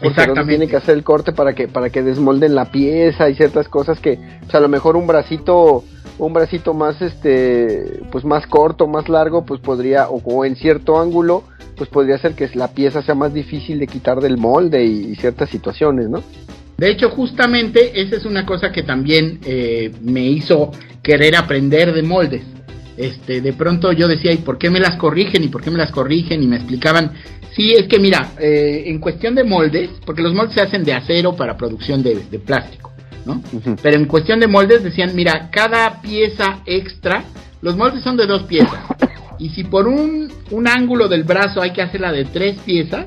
Porque 0.00 0.20
Exactamente. 0.20 0.56
tiene 0.56 0.68
que 0.68 0.76
hacer 0.76 0.96
el 0.96 1.02
corte 1.02 1.32
para 1.32 1.54
que 1.54 1.66
para 1.66 1.90
que 1.90 2.02
desmolden 2.02 2.54
la 2.54 2.70
pieza 2.70 3.28
y 3.28 3.34
ciertas 3.34 3.68
cosas 3.68 3.98
que, 3.98 4.18
pues 4.40 4.54
a 4.54 4.60
lo 4.60 4.68
mejor 4.68 4.96
un 4.96 5.06
bracito 5.06 5.84
un 6.18 6.32
bracito 6.32 6.74
más 6.74 7.00
este 7.02 8.00
pues 8.10 8.24
más 8.24 8.46
corto, 8.46 8.86
más 8.86 9.08
largo, 9.08 9.44
pues 9.44 9.60
podría 9.60 10.08
o, 10.08 10.44
en 10.44 10.56
cierto 10.56 11.00
ángulo, 11.00 11.44
pues 11.76 11.88
podría 11.88 12.18
ser 12.18 12.34
que 12.34 12.48
la 12.54 12.68
pieza 12.68 13.02
sea 13.02 13.14
más 13.14 13.34
difícil 13.34 13.78
de 13.78 13.86
quitar 13.86 14.20
del 14.20 14.36
molde 14.36 14.84
y 14.84 15.14
ciertas 15.16 15.50
situaciones, 15.50 16.08
¿no? 16.08 16.22
De 16.78 16.90
hecho, 16.90 17.10
justamente 17.10 18.00
esa 18.00 18.14
es 18.14 18.24
una 18.24 18.46
cosa 18.46 18.70
que 18.70 18.84
también 18.84 19.40
eh, 19.44 19.90
me 20.00 20.22
hizo 20.22 20.70
querer 21.02 21.34
aprender 21.34 21.92
de 21.92 22.04
moldes. 22.04 22.42
Este, 22.98 23.40
de 23.40 23.52
pronto 23.52 23.92
yo 23.92 24.08
decía, 24.08 24.32
¿y 24.32 24.38
por 24.38 24.58
qué 24.58 24.70
me 24.70 24.80
las 24.80 24.96
corrigen? 24.96 25.44
¿Y 25.44 25.48
por 25.48 25.62
qué 25.62 25.70
me 25.70 25.78
las 25.78 25.92
corrigen? 25.92 26.42
Y 26.42 26.48
me 26.48 26.56
explicaban, 26.56 27.12
sí, 27.54 27.72
es 27.72 27.86
que 27.86 28.00
mira, 28.00 28.32
eh, 28.40 28.82
en 28.86 28.98
cuestión 28.98 29.36
de 29.36 29.44
moldes, 29.44 29.90
porque 30.04 30.20
los 30.20 30.34
moldes 30.34 30.54
se 30.54 30.62
hacen 30.62 30.82
de 30.82 30.94
acero 30.94 31.36
para 31.36 31.56
producción 31.56 32.02
de, 32.02 32.16
plástico, 32.44 32.92
¿no? 33.24 33.40
Pero 33.80 33.96
en 33.96 34.06
cuestión 34.06 34.40
de 34.40 34.48
moldes 34.48 34.82
decían, 34.82 35.14
mira, 35.14 35.48
cada 35.52 36.02
pieza 36.02 36.58
extra, 36.66 37.22
los 37.62 37.76
moldes 37.76 38.02
son 38.02 38.16
de 38.16 38.26
dos 38.26 38.42
piezas. 38.42 38.80
Y 39.38 39.50
si 39.50 39.62
por 39.62 39.86
un, 39.86 40.32
un 40.50 40.66
ángulo 40.66 41.06
del 41.06 41.22
brazo 41.22 41.62
hay 41.62 41.72
que 41.72 41.82
hacerla 41.82 42.10
de 42.10 42.24
tres 42.24 42.58
piezas, 42.58 43.06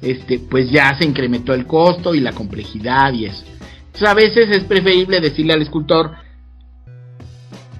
este, 0.00 0.38
pues 0.38 0.70
ya 0.70 0.96
se 0.96 1.04
incrementó 1.04 1.52
el 1.52 1.66
costo 1.66 2.14
y 2.14 2.20
la 2.20 2.32
complejidad 2.32 3.12
y 3.12 3.26
eso. 3.26 3.44
Entonces 3.84 4.08
a 4.08 4.14
veces 4.14 4.48
es 4.50 4.64
preferible 4.64 5.20
decirle 5.20 5.52
al 5.52 5.60
escultor, 5.60 6.12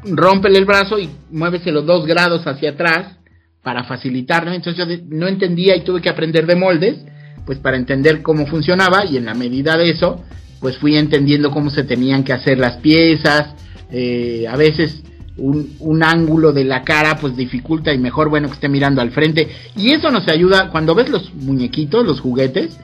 rómpele 0.04 0.58
el 0.58 0.64
brazo 0.64 0.98
y 0.98 1.10
muéveselo 1.30 1.82
dos 1.82 2.06
grados 2.06 2.46
hacia 2.46 2.70
atrás 2.70 3.16
para 3.62 3.84
facilitarlo. 3.84 4.52
Entonces 4.52 4.86
yo 4.86 5.04
no 5.08 5.28
entendía 5.28 5.76
y 5.76 5.84
tuve 5.84 6.00
que 6.00 6.08
aprender 6.08 6.46
de 6.46 6.56
moldes, 6.56 7.04
pues 7.44 7.58
para 7.58 7.76
entender 7.76 8.22
cómo 8.22 8.46
funcionaba 8.46 9.04
y 9.04 9.16
en 9.16 9.26
la 9.26 9.34
medida 9.34 9.76
de 9.76 9.90
eso, 9.90 10.22
pues 10.60 10.78
fui 10.78 10.96
entendiendo 10.96 11.50
cómo 11.50 11.70
se 11.70 11.84
tenían 11.84 12.24
que 12.24 12.32
hacer 12.32 12.58
las 12.58 12.76
piezas, 12.76 13.54
eh, 13.90 14.46
a 14.48 14.56
veces 14.56 15.02
un, 15.36 15.74
un, 15.80 16.02
ángulo 16.02 16.52
de 16.52 16.64
la 16.64 16.82
cara 16.82 17.16
pues 17.16 17.36
dificulta 17.36 17.92
y 17.94 17.98
mejor 17.98 18.28
bueno 18.28 18.48
que 18.48 18.54
esté 18.54 18.68
mirando 18.68 19.00
al 19.00 19.10
frente 19.10 19.48
y 19.74 19.92
eso 19.92 20.10
nos 20.10 20.28
ayuda 20.28 20.70
cuando 20.70 20.94
ves 20.94 21.08
los 21.08 21.32
muñequitos, 21.34 22.06
los 22.06 22.20
juguetes, 22.20 22.78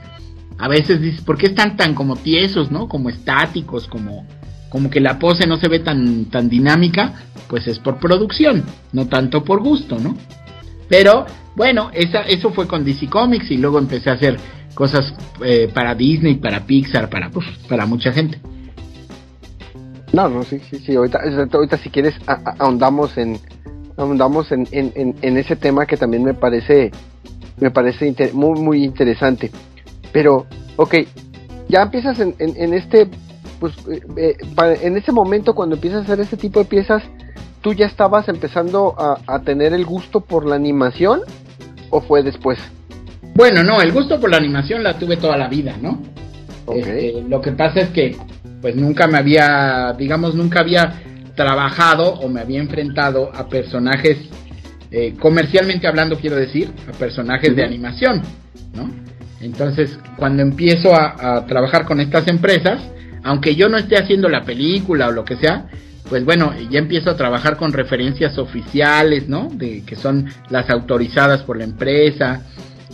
a 0.58 0.68
veces 0.68 1.00
dices, 1.00 1.20
¿por 1.20 1.37
qué 1.37 1.46
están 1.46 1.76
tan 1.76 1.94
como 1.94 2.16
tiesos, 2.16 2.70
no? 2.70 2.88
Como 2.88 3.11
estáticos, 3.11 3.87
como 3.88 4.26
como 4.76 4.90
que 4.90 5.00
la 5.00 5.18
pose 5.18 5.47
no 5.47 5.56
se 5.56 5.68
ve 5.68 5.78
tan 5.78 6.26
tan 6.26 6.50
dinámica, 6.50 7.14
pues 7.49 7.66
es 7.66 7.78
por 7.78 7.99
producción, 7.99 8.62
no 8.92 9.06
tanto 9.06 9.42
por 9.42 9.62
gusto, 9.62 9.99
¿no? 9.99 10.14
Pero 10.87 11.25
bueno, 11.54 11.90
eso 11.95 12.50
fue 12.50 12.68
con 12.68 12.85
DC 12.85 13.06
Comics 13.09 13.50
y 13.50 13.56
luego 13.56 13.78
empecé 13.78 14.11
a 14.11 14.12
hacer 14.12 14.37
cosas 14.75 15.14
eh, 15.42 15.71
para 15.73 15.95
Disney, 15.95 16.35
para 16.35 16.66
Pixar, 16.66 17.09
para, 17.09 17.30
pues, 17.30 17.47
para 17.66 17.87
mucha 17.87 18.12
gente. 18.12 18.38
No, 20.12 20.28
no, 20.28 20.42
sí, 20.42 20.61
sí, 20.71 20.78
sí, 20.78 20.95
ahorita, 20.95 21.78
si 21.83 21.88
quieres 21.88 22.14
ahondamos 22.59 23.16
en 23.16 23.38
ahondamos 23.97 24.52
en, 24.52 24.68
en, 24.73 25.37
ese 25.38 25.56
tema 25.56 25.87
que 25.87 25.97
también 25.97 26.23
me 26.23 26.35
parece 26.35 26.90
me 27.59 27.71
parece 27.71 28.14
muy 28.35 28.61
muy 28.61 28.85
interesante. 28.85 29.50
Pero, 30.12 30.45
ok, 30.76 30.97
ya 31.66 31.80
empiezas 31.80 32.21
en, 32.21 32.75
este 32.75 33.09
pues 33.59 33.75
eh, 33.89 34.03
eh, 34.17 34.37
en 34.83 34.97
ese 34.97 35.13
momento 35.13 35.55
cuando 35.55 35.77
empiezas 35.77 36.01
a 36.01 36.05
hacer 36.05 36.21
este 36.21 36.37
tipo 36.37 36.61
de 36.61 36.67
piezas, 36.67 37.03
tú 37.61 37.73
ya 37.73 37.87
estabas 37.87 38.29
empezando 38.29 38.95
a, 38.99 39.19
a 39.27 39.41
tener 39.41 39.73
el 39.73 39.85
gusto 39.85 40.21
por 40.21 40.47
la 40.47 40.57
animación 40.57 41.21
o 41.91 42.01
fue 42.01 42.23
después? 42.23 42.59
Bueno, 43.35 43.63
no, 43.63 43.81
el 43.81 43.93
gusto 43.93 44.19
por 44.21 44.31
la 44.31 44.39
animación 44.39 44.83
la 44.83 44.99
tuve 44.99 45.17
toda 45.17 45.37
la 45.37 45.49
vida, 45.49 45.77
¿no? 45.81 46.01
Este, 46.75 47.23
lo 47.29 47.41
que 47.41 47.53
pasa 47.53 47.81
es 47.81 47.89
que, 47.91 48.17
pues 48.61 48.75
nunca 48.75 49.07
me 49.07 49.19
había, 49.19 49.95
digamos, 49.97 50.35
nunca 50.35 50.61
había 50.61 51.03
trabajado 51.35 52.15
o 52.15 52.29
me 52.29 52.41
había 52.41 52.61
enfrentado 52.61 53.31
a 53.35 53.49
personajes, 53.49 54.19
eh, 54.91 55.15
comercialmente 55.19 55.87
hablando, 55.87 56.17
quiero 56.19 56.37
decir, 56.37 56.73
a 56.89 56.93
personajes 56.93 57.55
de 57.55 57.63
animación, 57.63 58.23
¿no? 58.75 58.91
Entonces, 59.41 59.99
cuando 60.17 60.43
empiezo 60.43 60.95
a, 60.95 61.37
a 61.37 61.47
trabajar 61.47 61.85
con 61.85 62.01
estas 62.01 62.27
empresas, 62.29 62.81
aunque 63.26 63.56
yo 63.56 63.68
no 63.68 63.76
esté 63.76 63.97
haciendo 63.97 64.28
la 64.28 64.45
película 64.45 65.09
o 65.09 65.12
lo 65.12 65.25
que 65.25 65.37
sea, 65.37 65.66
pues 66.09 66.25
bueno, 66.25 66.54
ya 66.71 66.78
empiezo 66.78 67.11
a 67.11 67.16
trabajar 67.16 67.56
con 67.56 67.73
referencias 67.73 68.38
oficiales, 68.38 69.28
¿no? 69.28 69.49
De 69.52 69.83
que 69.85 69.97
son 69.97 70.26
las 70.50 70.71
autorizadas 70.71 71.42
por 71.42 71.59
la 71.59 71.64
empresa 71.64 72.47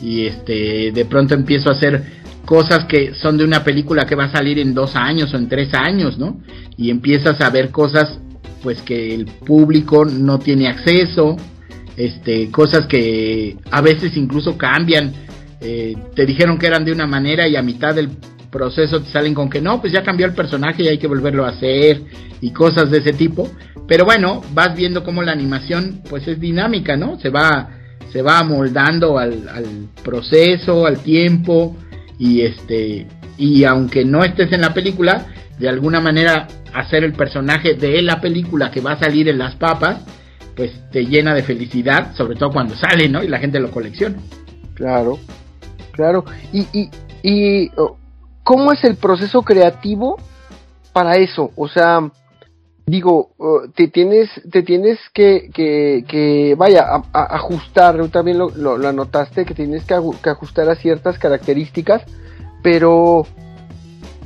y 0.02 0.26
este 0.26 0.90
de 0.92 1.04
pronto 1.04 1.34
empiezo 1.34 1.68
a 1.68 1.74
hacer 1.74 2.02
cosas 2.46 2.86
que 2.86 3.14
son 3.14 3.36
de 3.36 3.44
una 3.44 3.62
película 3.62 4.06
que 4.06 4.14
va 4.14 4.24
a 4.24 4.32
salir 4.32 4.58
en 4.58 4.72
dos 4.74 4.96
años 4.96 5.32
o 5.34 5.36
en 5.36 5.48
tres 5.48 5.74
años, 5.74 6.18
¿no? 6.18 6.40
Y 6.78 6.90
empiezas 6.90 7.40
a 7.42 7.50
ver 7.50 7.70
cosas 7.70 8.18
pues 8.62 8.80
que 8.80 9.14
el 9.14 9.26
público 9.26 10.06
no 10.06 10.38
tiene 10.38 10.68
acceso, 10.68 11.36
este, 11.96 12.50
cosas 12.50 12.86
que 12.86 13.56
a 13.70 13.82
veces 13.82 14.16
incluso 14.16 14.56
cambian. 14.56 15.12
Eh, 15.60 15.94
te 16.16 16.26
dijeron 16.26 16.58
que 16.58 16.66
eran 16.66 16.84
de 16.84 16.92
una 16.92 17.06
manera 17.06 17.46
y 17.46 17.54
a 17.54 17.62
mitad 17.62 17.94
del 17.94 18.08
proceso 18.52 19.02
te 19.02 19.10
salen 19.10 19.34
con 19.34 19.50
que 19.50 19.60
no, 19.60 19.80
pues 19.80 19.92
ya 19.92 20.04
cambió 20.04 20.26
el 20.26 20.34
personaje 20.34 20.84
y 20.84 20.88
hay 20.88 20.98
que 20.98 21.08
volverlo 21.08 21.44
a 21.44 21.48
hacer 21.48 22.02
y 22.40 22.52
cosas 22.52 22.90
de 22.90 22.98
ese 22.98 23.12
tipo. 23.12 23.50
Pero 23.88 24.04
bueno, 24.04 24.42
vas 24.52 24.76
viendo 24.76 25.02
cómo 25.02 25.22
la 25.22 25.32
animación 25.32 26.02
pues 26.08 26.28
es 26.28 26.38
dinámica, 26.38 26.96
¿no? 26.96 27.18
Se 27.18 27.30
va, 27.30 27.70
se 28.12 28.22
va 28.22 28.38
amoldando 28.38 29.18
al, 29.18 29.48
al 29.48 29.88
proceso, 30.04 30.86
al 30.86 30.98
tiempo 30.98 31.76
y 32.18 32.42
este 32.42 33.08
y 33.38 33.64
aunque 33.64 34.04
no 34.04 34.22
estés 34.22 34.52
en 34.52 34.60
la 34.60 34.74
película, 34.74 35.26
de 35.58 35.68
alguna 35.68 36.00
manera 36.00 36.46
hacer 36.74 37.02
el 37.02 37.14
personaje 37.14 37.74
de 37.74 38.02
la 38.02 38.20
película 38.20 38.70
que 38.70 38.80
va 38.80 38.92
a 38.92 38.98
salir 38.98 39.28
en 39.28 39.38
las 39.38 39.56
papas, 39.56 40.04
pues 40.54 40.70
te 40.90 41.06
llena 41.06 41.34
de 41.34 41.42
felicidad, 41.42 42.14
sobre 42.14 42.36
todo 42.36 42.50
cuando 42.50 42.76
sale, 42.76 43.08
¿no? 43.08 43.22
Y 43.22 43.28
la 43.28 43.38
gente 43.38 43.58
lo 43.58 43.70
colecciona. 43.70 44.16
Claro, 44.74 45.18
claro. 45.92 46.24
Y, 46.52 46.66
y, 46.72 46.90
y 47.22 47.70
oh, 47.76 47.98
¿cómo 48.44 48.72
es 48.72 48.84
el 48.84 48.96
proceso 48.96 49.42
creativo 49.42 50.18
para 50.92 51.16
eso? 51.16 51.50
O 51.56 51.68
sea, 51.68 52.10
digo, 52.86 53.30
uh, 53.38 53.68
te 53.74 53.88
tienes, 53.88 54.28
te 54.50 54.62
tienes 54.62 54.98
que, 55.14 55.50
que, 55.52 56.04
que 56.08 56.54
vaya, 56.56 56.86
a, 57.12 57.36
ajustar, 57.36 57.96
también 58.08 58.38
lo, 58.38 58.50
lo, 58.50 58.88
anotaste, 58.88 59.44
que 59.44 59.54
tienes 59.54 59.84
que, 59.84 59.94
que, 60.22 60.30
ajustar 60.30 60.68
a 60.68 60.76
ciertas 60.76 61.18
características, 61.18 62.02
pero 62.62 63.26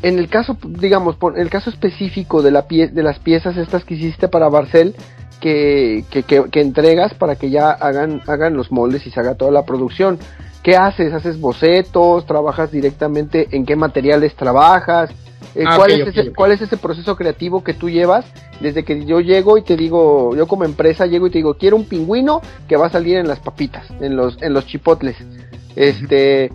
en 0.03 0.19
el 0.19 0.29
caso, 0.29 0.57
digamos, 0.63 1.17
en 1.35 1.41
el 1.41 1.51
caso 1.51 1.71
específico 1.71 2.43
de, 2.43 2.51
la 2.51 2.67
pie, 2.67 2.89
de 2.89 3.03
las 3.03 3.19
piezas 3.19 3.57
estas 3.57 3.85
que 3.85 3.95
hiciste 3.95 4.29
para 4.29 4.49
Barcel, 4.49 4.95
que, 5.41 6.05
que, 6.11 6.23
que, 6.23 6.61
entregas 6.61 7.15
para 7.15 7.37
que 7.37 7.51
ya 7.51 7.71
hagan, 7.71 8.23
hagan 8.27 8.57
los 8.57 8.73
moldes 8.73 9.07
y 9.07 9.11
se 9.11 9.21
haga 9.21 9.35
toda 9.35 9.51
la 9.51 9.65
producción. 9.65 10.19
¿Qué 10.67 10.77
haces? 10.77 11.13
¿Haces 11.13 11.41
bocetos? 11.41 12.27
¿Trabajas 12.27 12.73
directamente 12.73 13.47
en 13.53 13.65
qué 13.65 13.77
materiales 13.77 14.35
trabajas? 14.35 15.11
Eh, 15.55 15.63
ah, 15.65 15.77
¿cuál, 15.77 15.93
es 15.93 16.09
ese, 16.09 16.33
¿Cuál 16.33 16.51
es 16.51 16.61
ese 16.61 16.77
proceso 16.77 17.15
creativo 17.15 17.63
que 17.63 17.73
tú 17.73 17.89
llevas 17.89 18.25
desde 18.61 18.83
que 18.83 19.05
yo 19.05 19.21
llego 19.21 19.59
y 19.59 19.63
te 19.63 19.77
digo, 19.77 20.35
yo 20.35 20.49
como 20.49 20.65
empresa 20.65 21.07
llego 21.07 21.29
y 21.29 21.31
te 21.31 21.39
digo, 21.39 21.55
quiero 21.55 21.77
un 21.77 21.85
pingüino 21.85 22.43
que 22.67 22.77
va 22.77 22.87
a 22.87 22.91
salir 22.91 23.17
en 23.17 23.29
las 23.29 23.39
papitas, 23.39 23.87
en 24.01 24.17
los, 24.17 24.43
en 24.43 24.55
los 24.55 24.67
chipotles? 24.67 25.17
Este, 25.77 26.51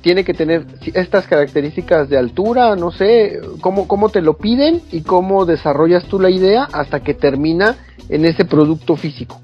tiene 0.00 0.22
que 0.22 0.32
tener 0.32 0.64
estas 0.94 1.26
características 1.26 2.08
de 2.08 2.16
altura, 2.16 2.76
no 2.76 2.92
sé, 2.92 3.40
cómo, 3.60 3.88
cómo 3.88 4.10
te 4.10 4.20
lo 4.20 4.36
piden 4.36 4.80
y 4.92 5.00
cómo 5.00 5.44
desarrollas 5.44 6.04
tú 6.04 6.20
la 6.20 6.30
idea 6.30 6.68
hasta 6.72 7.00
que 7.00 7.14
termina 7.14 7.78
en 8.08 8.26
ese 8.26 8.44
producto 8.44 8.94
físico. 8.94 9.40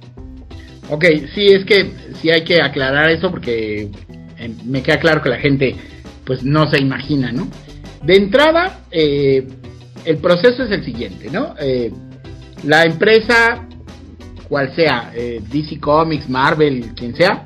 Ok, 0.91 1.05
sí, 1.35 1.47
es 1.47 1.65
que 1.65 1.93
sí 2.21 2.31
hay 2.31 2.43
que 2.43 2.61
aclarar 2.61 3.11
eso 3.11 3.31
porque 3.31 3.89
eh, 4.39 4.55
me 4.65 4.83
queda 4.83 4.99
claro 4.99 5.23
que 5.23 5.29
la 5.29 5.39
gente 5.39 5.77
pues 6.25 6.43
no 6.43 6.69
se 6.69 6.81
imagina, 6.81 7.31
¿no? 7.31 7.49
De 8.03 8.17
entrada, 8.17 8.81
eh, 8.91 9.47
el 10.05 10.17
proceso 10.17 10.65
es 10.65 10.71
el 10.73 10.85
siguiente, 10.85 11.31
¿no? 11.31 11.55
Eh, 11.61 11.93
la 12.65 12.85
empresa, 12.85 13.69
cual 14.49 14.75
sea, 14.75 15.13
DC 15.15 15.79
Comics, 15.79 16.29
Marvel, 16.29 16.93
quien 16.97 17.15
sea, 17.15 17.45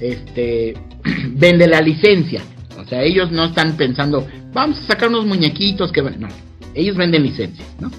este, 0.00 0.74
vende 1.32 1.66
la 1.66 1.82
licencia. 1.82 2.42
O 2.78 2.86
sea, 2.86 3.02
ellos 3.02 3.30
no 3.30 3.46
están 3.46 3.76
pensando, 3.76 4.26
vamos 4.52 4.78
a 4.78 4.86
sacar 4.86 5.10
unos 5.10 5.26
muñequitos 5.26 5.92
que... 5.92 6.00
No, 6.00 6.28
ellos 6.74 6.96
venden 6.96 7.22
licencias, 7.22 7.68
¿no? 7.80 7.90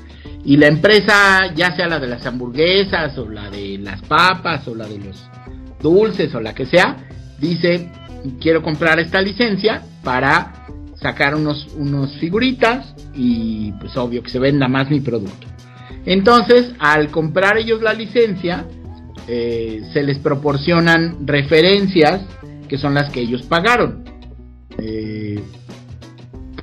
Y 0.50 0.58
la 0.58 0.66
empresa, 0.66 1.54
ya 1.54 1.76
sea 1.76 1.88
la 1.88 2.00
de 2.00 2.08
las 2.08 2.26
hamburguesas 2.26 3.16
o 3.20 3.30
la 3.30 3.52
de 3.52 3.78
las 3.78 4.02
papas 4.02 4.68
o 4.68 4.74
la 4.74 4.88
de 4.88 4.98
los 4.98 5.30
dulces 5.80 6.34
o 6.34 6.42
la 6.42 6.56
que 6.56 6.66
sea, 6.66 7.06
dice, 7.38 7.92
quiero 8.42 8.64
comprar 8.64 9.00
esta 9.00 9.22
licencia 9.22 9.84
para 10.04 10.66
sacar 10.96 11.36
unos, 11.36 11.68
unos 11.78 12.18
figuritas 12.18 12.96
y 13.14 13.74
pues 13.74 13.96
obvio 13.96 14.24
que 14.24 14.32
se 14.32 14.40
venda 14.40 14.68
más 14.68 14.90
mi 14.90 15.02
producto. 15.02 15.46
Entonces, 16.08 16.74
al 16.80 17.12
comprar 17.12 17.60
ellos 17.60 17.84
la 17.84 17.94
licencia, 17.94 18.66
eh, 19.28 19.84
se 19.94 20.02
les 20.02 20.18
proporcionan 20.18 21.28
referencias 21.28 22.24
que 22.68 22.80
son 22.80 22.96
las 22.96 23.12
que 23.12 23.20
ellos 23.20 23.44
pagaron. 23.44 24.04
Eh, 24.80 25.44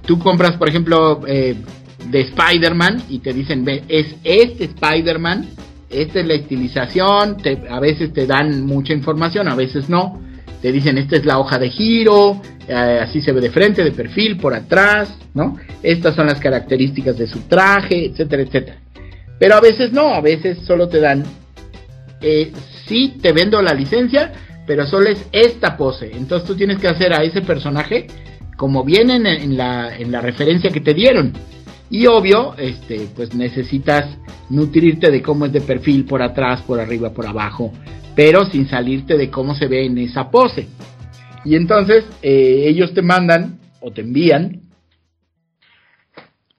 tú 0.05 0.19
compras, 0.19 0.57
por 0.57 0.69
ejemplo, 0.69 1.21
eh, 1.29 1.55
de 2.17 2.23
Spider-Man 2.23 3.03
y 3.11 3.19
te 3.19 3.35
dicen, 3.35 3.65
ve, 3.65 3.83
es 3.89 4.17
este 4.25 4.65
Spider-Man, 4.65 5.49
esta 5.91 6.21
es 6.21 6.27
la 6.27 6.35
estilización, 6.35 7.37
a 7.69 7.79
veces 7.79 8.13
te 8.15 8.27
dan 8.27 8.65
mucha 8.65 8.95
información, 8.95 9.49
a 9.49 9.55
veces 9.55 9.91
no. 9.91 10.23
Te 10.63 10.73
dicen, 10.73 10.97
esta 10.97 11.17
es 11.17 11.27
la 11.27 11.39
hoja 11.39 11.59
de 11.59 11.69
giro, 11.69 12.41
eh, 12.67 13.01
así 13.03 13.21
se 13.21 13.33
ve 13.33 13.43
de 13.43 13.51
frente, 13.51 13.85
de 13.85 13.93
perfil, 13.93 14.39
por 14.39 14.55
atrás, 14.55 15.15
¿no? 15.35 15.59
Estas 15.83 16.15
son 16.15 16.27
las 16.27 16.41
características 16.41 17.19
de 17.19 17.27
su 17.27 17.41
traje, 17.41 18.07
etcétera, 18.07 18.43
etcétera. 18.43 18.79
Pero 19.39 19.55
a 19.55 19.61
veces 19.61 19.93
no, 19.93 20.15
a 20.15 20.23
veces 20.23 20.59
solo 20.67 20.89
te 20.89 21.01
dan, 21.01 21.23
eh, 22.23 22.51
sí, 22.87 23.19
te 23.21 23.33
vendo 23.33 23.61
la 23.61 23.75
licencia, 23.75 24.33
pero 24.67 24.87
solo 24.87 25.11
es 25.11 25.23
esta 25.33 25.77
pose. 25.77 26.11
Entonces 26.15 26.49
tú 26.49 26.57
tienes 26.57 26.79
que 26.79 26.89
hacer 26.89 27.13
a 27.13 27.23
ese 27.23 27.43
personaje 27.43 28.07
como 28.57 28.85
viene 28.85 29.17
en, 29.17 29.57
la, 29.59 29.95
en 29.95 30.11
la 30.11 30.23
referencia 30.23 30.71
que 30.71 30.81
te 30.81 30.95
dieron. 30.95 31.35
Y 31.91 32.07
obvio, 32.07 32.57
este, 32.59 33.09
pues 33.15 33.35
necesitas 33.35 34.19
nutrirte 34.51 35.11
de 35.11 35.23
cómo 35.23 35.47
es 35.47 35.53
de 35.53 35.61
perfil 35.61 36.05
por 36.05 36.23
atrás, 36.23 36.63
por 36.63 36.81
arriba, 36.81 37.13
por 37.13 37.27
abajo, 37.27 37.73
pero 38.15 38.45
sin 38.47 38.69
salirte 38.69 39.17
de 39.17 39.31
cómo 39.31 39.55
se 39.55 39.69
ve 39.69 39.87
en 39.87 39.99
esa 39.99 40.31
pose. 40.31 40.67
Y 41.45 41.55
entonces 41.55 42.05
eh, 42.23 42.65
ellos 42.67 42.93
te 42.93 43.03
mandan 43.03 43.61
o 43.81 43.93
te 43.93 44.01
envían. 44.01 44.63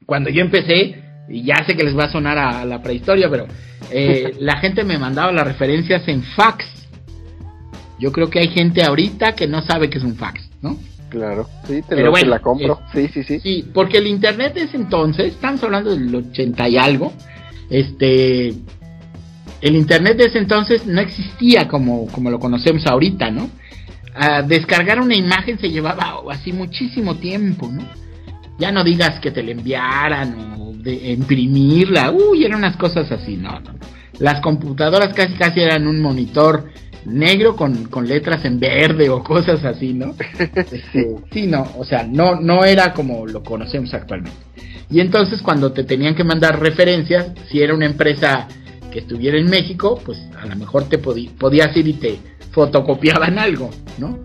Cuando 0.05 0.29
yo 0.29 0.41
empecé, 0.41 1.03
y 1.27 1.43
ya 1.43 1.65
sé 1.65 1.75
que 1.75 1.83
les 1.83 1.97
va 1.97 2.05
a 2.05 2.11
sonar 2.11 2.37
a, 2.37 2.63
la 2.63 2.81
prehistoria, 2.81 3.29
pero 3.29 3.47
eh, 3.91 4.33
la 4.39 4.59
gente 4.59 4.85
me 4.85 4.97
mandaba 4.97 5.33
las 5.33 5.45
referencias 5.45 6.07
en 6.07 6.23
fax. 6.23 6.65
Yo 7.99 8.13
creo 8.13 8.29
que 8.29 8.39
hay 8.39 8.47
gente 8.47 8.83
ahorita 8.83 9.33
que 9.33 9.47
no 9.47 9.61
sabe 9.61 9.89
que 9.89 9.97
es 9.97 10.03
un 10.05 10.15
fax, 10.15 10.49
¿no? 10.61 10.77
Claro, 11.09 11.47
sí, 11.65 11.81
te, 11.81 11.95
Pero 11.95 12.05
lo, 12.05 12.11
bueno, 12.11 12.25
te 12.25 12.29
la 12.31 12.39
compro. 12.39 12.81
eh, 12.93 13.07
sí, 13.07 13.07
sí, 13.13 13.23
sí. 13.23 13.39
Sí, 13.39 13.65
porque 13.73 13.97
el 13.99 14.07
internet 14.07 14.57
es 14.57 14.73
entonces, 14.73 15.27
estamos 15.33 15.63
hablando 15.63 15.91
del 15.95 16.13
80 16.13 16.67
y 16.69 16.77
algo, 16.77 17.13
este, 17.69 18.49
el 19.61 19.75
internet 19.75 20.17
de 20.17 20.25
ese 20.25 20.39
entonces 20.39 20.85
no 20.85 21.01
existía 21.01 21.67
como, 21.67 22.07
como 22.07 22.29
lo 22.29 22.39
conocemos 22.39 22.85
ahorita, 22.85 23.31
¿no? 23.31 23.49
A 24.15 24.41
descargar 24.41 24.99
una 24.99 25.15
imagen 25.15 25.59
se 25.59 25.69
llevaba 25.69 26.19
así 26.31 26.51
muchísimo 26.51 27.15
tiempo, 27.15 27.69
¿no? 27.71 27.83
Ya 28.59 28.71
no 28.71 28.83
digas 28.83 29.19
que 29.19 29.31
te 29.31 29.43
la 29.43 29.51
enviaran 29.51 30.55
o 30.59 30.73
de 30.73 31.13
imprimirla, 31.13 32.11
uy, 32.11 32.43
eran 32.43 32.57
unas 32.59 32.75
cosas 32.77 33.11
así, 33.11 33.37
no, 33.37 33.59
no. 33.59 33.75
Las 34.19 34.41
computadoras 34.41 35.13
casi 35.13 35.33
casi 35.33 35.59
eran 35.61 35.85
un 35.87 36.01
monitor 36.01 36.71
negro 37.07 37.55
con, 37.55 37.85
con 37.85 38.07
letras 38.07 38.43
en 38.45 38.59
verde 38.59 39.09
o 39.09 39.23
cosas 39.23 39.63
así, 39.65 39.93
¿no? 39.93 40.13
Este, 40.39 41.15
sí, 41.31 41.47
no, 41.47 41.65
o 41.77 41.83
sea, 41.85 42.03
no, 42.03 42.39
no 42.39 42.63
era 42.65 42.93
como 42.93 43.25
lo 43.27 43.43
conocemos 43.43 43.93
actualmente. 43.93 44.37
Y 44.89 44.99
entonces 45.01 45.41
cuando 45.41 45.71
te 45.73 45.83
tenían 45.83 46.15
que 46.15 46.23
mandar 46.23 46.59
referencias, 46.59 47.31
si 47.49 47.61
era 47.61 47.73
una 47.73 47.85
empresa 47.85 48.47
que 48.91 48.99
estuviera 48.99 49.37
en 49.37 49.49
México, 49.49 49.99
pues 50.05 50.17
a 50.41 50.45
lo 50.45 50.55
mejor 50.55 50.87
te 50.89 51.01
podí- 51.01 51.29
podías 51.29 51.75
ir 51.75 51.87
y 51.87 51.93
te 51.93 52.17
fotocopiaban 52.51 53.37
algo, 53.39 53.69
¿no? 53.97 54.17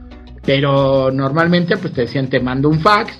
Pero 0.44 1.10
normalmente 1.12 1.76
pues 1.76 1.92
te 1.92 2.02
decían 2.02 2.28
te 2.28 2.40
mando 2.40 2.68
un 2.68 2.80
fax 2.80 3.12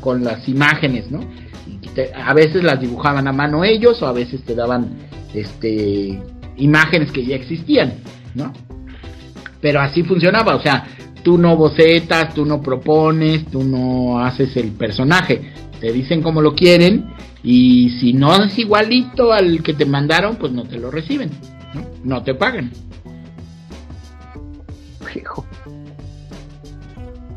con 0.00 0.22
las 0.24 0.48
imágenes, 0.48 1.10
¿no? 1.10 1.20
Y 1.66 1.86
te- 1.88 2.12
a 2.14 2.32
veces 2.34 2.62
las 2.64 2.80
dibujaban 2.80 3.26
a 3.28 3.32
mano 3.32 3.64
ellos 3.64 4.00
o 4.02 4.06
a 4.06 4.12
veces 4.12 4.42
te 4.44 4.54
daban 4.54 4.90
este 5.34 6.20
imágenes 6.56 7.10
que 7.12 7.24
ya 7.24 7.36
existían, 7.36 7.94
¿no? 8.34 8.52
Pero 9.60 9.80
así 9.80 10.02
funcionaba, 10.02 10.54
o 10.56 10.62
sea, 10.62 10.86
tú 11.22 11.38
no 11.38 11.56
bocetas, 11.56 12.34
tú 12.34 12.44
no 12.44 12.60
propones, 12.62 13.46
tú 13.46 13.62
no 13.62 14.20
haces 14.20 14.56
el 14.56 14.72
personaje, 14.72 15.52
te 15.80 15.92
dicen 15.92 16.22
cómo 16.22 16.40
lo 16.40 16.54
quieren 16.54 17.10
y 17.42 17.90
si 18.00 18.12
no 18.12 18.44
es 18.44 18.58
igualito 18.58 19.32
al 19.32 19.62
que 19.62 19.74
te 19.74 19.86
mandaron, 19.86 20.36
pues 20.36 20.52
no 20.52 20.64
te 20.64 20.78
lo 20.78 20.90
reciben, 20.90 21.30
¿no? 21.74 21.82
No 22.04 22.22
te 22.22 22.34
pagan. 22.34 22.70
Hijo. 25.14 25.46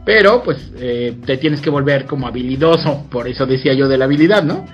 Pero 0.05 0.43
pues 0.43 0.71
eh, 0.77 1.17
te 1.25 1.37
tienes 1.37 1.61
que 1.61 1.69
volver 1.69 2.05
como 2.05 2.27
habilidoso, 2.27 3.05
por 3.09 3.27
eso 3.27 3.45
decía 3.45 3.73
yo 3.73 3.87
de 3.87 3.97
la 3.97 4.05
habilidad, 4.05 4.43
¿no? 4.43 4.65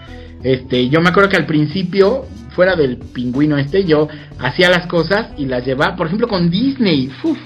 Este, 0.43 0.89
yo 0.89 1.01
me 1.01 1.09
acuerdo 1.09 1.29
que 1.29 1.37
al 1.37 1.45
principio, 1.45 2.25
fuera 2.59 2.75
del 2.75 2.97
pingüino 2.97 3.57
este, 3.57 3.85
yo 3.85 4.09
hacía 4.37 4.69
las 4.69 4.85
cosas 4.87 5.27
y 5.37 5.45
las 5.45 5.65
llevaba, 5.65 5.95
por 5.95 6.07
ejemplo, 6.07 6.27
con 6.27 6.49
Disney. 6.49 7.09
Uf, 7.23 7.37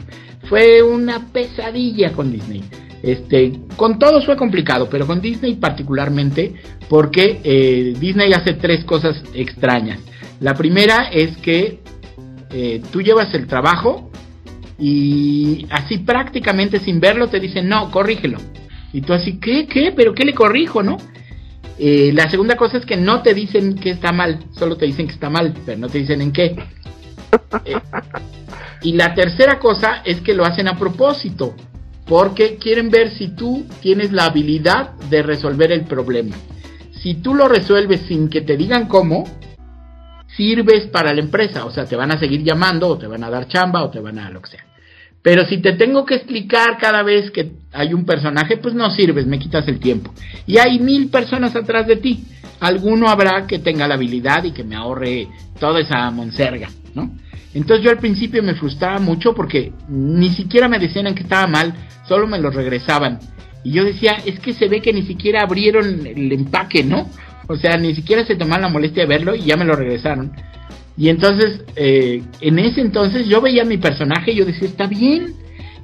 fue 0.50 0.82
una 0.82 1.27
pesadilla 1.32 2.13
con 2.13 2.32
Disney. 2.32 2.63
Este, 3.03 3.51
con 3.77 4.00
todos 4.00 4.25
fue 4.25 4.36
complicado, 4.36 4.89
pero 4.89 5.05
con 5.05 5.22
Disney 5.22 5.53
particularmente, 5.53 6.55
porque 6.89 7.41
eh, 7.43 7.93
Disney 8.00 8.34
hace 8.34 8.53
tres 8.53 8.86
cosas 8.86 9.22
extrañas. 9.36 10.00
La 10.39 10.55
primera 10.55 11.10
es 11.12 11.38
que 11.38 11.82
eh, 12.50 12.82
tú 12.91 13.03
llevas 13.03 13.32
el 13.36 13.46
trabajo 13.46 14.10
y 14.79 15.67
así 15.70 16.00
prácticamente 16.00 16.79
sin 16.79 17.00
verlo 17.00 17.27
te 17.27 17.39
dicen, 17.39 17.70
no, 17.70 17.91
corrígelo. 17.91 18.39
Y 18.91 19.01
tú 19.01 19.13
así, 19.13 19.39
¿qué? 19.39 19.67
¿Qué? 19.67 19.93
¿Pero 19.96 20.15
qué 20.15 20.25
le 20.25 20.34
corrijo, 20.34 20.82
no? 20.82 20.98
Eh, 21.77 22.12
la 22.13 22.30
segunda 22.30 22.56
cosa 22.56 22.77
es 22.77 22.86
que 22.86 22.98
no 22.98 23.22
te 23.22 23.34
dicen 23.34 23.75
que 23.75 23.92
está 23.92 24.12
mal, 24.12 24.39
solo 24.51 24.77
te 24.77 24.86
dicen 24.86 25.08
que 25.08 25.13
está 25.13 25.30
mal, 25.30 25.53
pero 25.65 25.80
no 25.80 25.89
te 25.89 26.00
dicen 26.00 26.22
en 26.22 26.32
qué. 26.32 26.56
Eh, 27.65 27.75
y 28.84 28.94
la 28.94 29.13
tercera 29.15 29.60
cosa 29.60 30.01
es 30.06 30.22
que 30.22 30.34
lo 30.34 30.46
hacen 30.46 30.68
a 30.68 30.77
propósito, 30.77 31.55
porque 32.05 32.57
quieren 32.57 32.90
ver 32.90 33.12
si 33.12 33.29
tú 33.29 33.66
tienes 33.81 34.12
la 34.12 34.25
habilidad 34.25 34.92
de 35.09 35.24
resolver 35.24 35.72
el 35.72 35.86
problema. 35.86 36.36
Si 37.01 37.16
tú 37.16 37.33
lo 37.33 37.48
resuelves 37.48 38.01
sin 38.07 38.29
que 38.29 38.42
te 38.42 38.55
digan 38.55 38.88
cómo, 38.88 39.25
sirves 40.38 40.88
para 40.88 41.14
la 41.14 41.22
empresa, 41.22 41.66
o 41.66 41.72
sea, 41.72 41.86
te 41.86 41.96
van 41.96 42.12
a 42.12 42.20
seguir 42.20 42.44
llamando 42.44 42.88
o 42.88 42.98
te 42.98 43.07
van 43.07 43.24
a 43.24 43.29
dar 43.29 43.48
chamba 43.48 43.83
o 43.83 43.90
te 43.90 44.00
van 44.00 44.20
a 44.20 44.29
lo 44.29 44.42
que 44.42 44.51
sea. 44.51 44.66
Pero 45.24 45.46
si 45.46 45.59
te 45.59 45.74
tengo 45.74 46.05
que 46.05 46.16
explicar 46.16 46.77
cada 46.77 47.01
vez 47.01 47.31
que 47.31 47.53
hay 47.72 47.94
un 47.94 48.05
personaje, 48.05 48.57
pues 48.57 48.75
no 48.75 48.92
sirves, 48.92 49.25
me 49.25 49.40
quitas 49.40 49.66
el 49.70 49.79
tiempo. 49.79 50.14
Y 50.46 50.57
hay 50.57 50.79
mil 50.79 51.09
personas 51.09 51.55
atrás 51.55 51.88
de 51.88 51.96
ti. 51.96 52.25
Alguno 52.59 53.07
habrá 53.07 53.48
que 53.48 53.59
tenga 53.59 53.88
la 53.88 53.96
habilidad 53.96 54.44
y 54.44 54.51
que 54.51 54.66
me 54.66 54.75
ahorre 54.75 55.29
toda 55.59 55.79
esa 55.79 56.12
monserga, 56.12 56.70
¿no? 56.94 57.16
Entonces 57.53 57.86
yo 57.86 57.92
al 57.92 58.00
principio 58.00 58.44
me 58.44 58.55
frustraba 58.55 59.00
mucho 59.00 59.33
porque 59.33 59.72
ni 59.88 60.29
siquiera 60.29 60.68
me 60.68 60.79
decían 60.79 61.16
que 61.16 61.24
estaba 61.24 61.48
mal, 61.48 61.74
solo 62.07 62.27
me 62.27 62.40
lo 62.40 62.50
regresaban. 62.50 63.20
Y 63.64 63.72
yo 63.72 63.86
decía, 63.86 64.18
es 64.25 64.40
que 64.42 64.53
se 64.53 64.68
ve 64.68 64.81
que 64.81 64.92
ni 64.92 65.03
siquiera 65.03 65.44
abrieron 65.44 66.05
el 66.05 66.31
empaque, 66.33 66.83
¿no? 66.83 67.09
O 67.48 67.55
sea, 67.55 67.77
ni 67.77 67.96
siquiera 67.96 68.25
se 68.25 68.36
tomaron 68.36 68.64
la 68.64 68.70
molestia 68.70 69.03
de 69.03 69.09
verlo 69.09 69.36
y 69.36 69.44
ya 69.44 69.55
me 69.55 69.66
lo 69.66 69.75
regresaron. 69.75 70.33
Y 70.98 71.10
entonces, 71.10 71.64
eh, 71.75 72.24
en 72.42 72.60
ese 72.60 72.82
entonces 72.82 73.27
yo 73.27 73.42
veía 73.42 73.64
a 73.64 73.66
mi 73.66 73.77
personaje 73.77 74.32
y 74.32 74.36
yo 74.36 74.46
decía, 74.46 74.68
está 74.68 74.88
bien. 74.88 75.36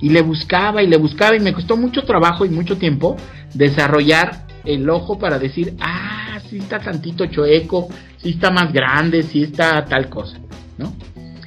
Y 0.01 0.09
le 0.09 0.21
buscaba 0.21 0.81
y 0.81 0.87
le 0.87 0.97
buscaba 0.97 1.35
y 1.35 1.39
me 1.39 1.53
costó 1.53 1.75
mucho 1.75 2.03
trabajo 2.03 2.45
y 2.45 2.49
mucho 2.49 2.77
tiempo 2.77 3.17
desarrollar 3.53 4.45
el 4.63 4.89
ojo 4.89 5.19
para 5.19 5.39
decir, 5.39 5.73
ah, 5.81 6.39
sí 6.49 6.57
está 6.57 6.79
tantito 6.79 7.25
chueco, 7.25 7.89
sí 8.17 8.29
está 8.31 8.49
más 8.51 8.71
grande, 8.71 9.23
sí 9.23 9.43
está 9.43 9.83
tal 9.85 10.09
cosa, 10.09 10.39
¿no? 10.77 10.93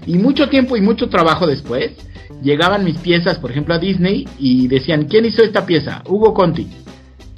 Y 0.07 0.19
mucho 0.19 0.49
tiempo 0.49 0.77
y 0.77 0.81
mucho 0.81 1.09
trabajo 1.09 1.47
después, 1.47 1.93
llegaban 2.43 2.85
mis 2.85 2.99
piezas, 2.99 3.39
por 3.39 3.51
ejemplo, 3.51 3.75
a 3.75 3.79
Disney 3.79 4.29
y 4.39 4.69
decían, 4.69 5.05
¿quién 5.05 5.25
hizo 5.25 5.43
esta 5.43 5.65
pieza? 5.65 6.03
Hugo 6.07 6.35
Conti. 6.35 6.69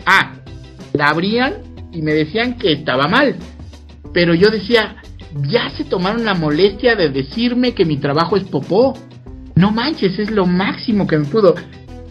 Ah, 0.07 0.35
la 0.93 1.09
abrían 1.09 1.55
y 1.93 2.03
me 2.03 2.15
decían 2.15 2.57
que 2.57 2.73
estaba 2.73 3.07
mal. 3.07 3.37
Pero 4.13 4.35
yo 4.35 4.49
decía, 4.49 4.97
ya 5.43 5.71
se 5.71 5.85
tomaron 5.85 6.25
la 6.25 6.35
molestia 6.35 6.95
de 6.97 7.09
decirme 7.11 7.73
que 7.73 7.85
mi 7.85 7.97
trabajo 7.97 8.37
es 8.37 8.45
popó. 8.45 8.97
No 9.57 9.71
manches, 9.73 10.19
es 10.19 10.31
lo 10.31 10.47
máximo 10.47 11.07
que 11.07 11.19
me 11.19 11.25
pudo. 11.25 11.55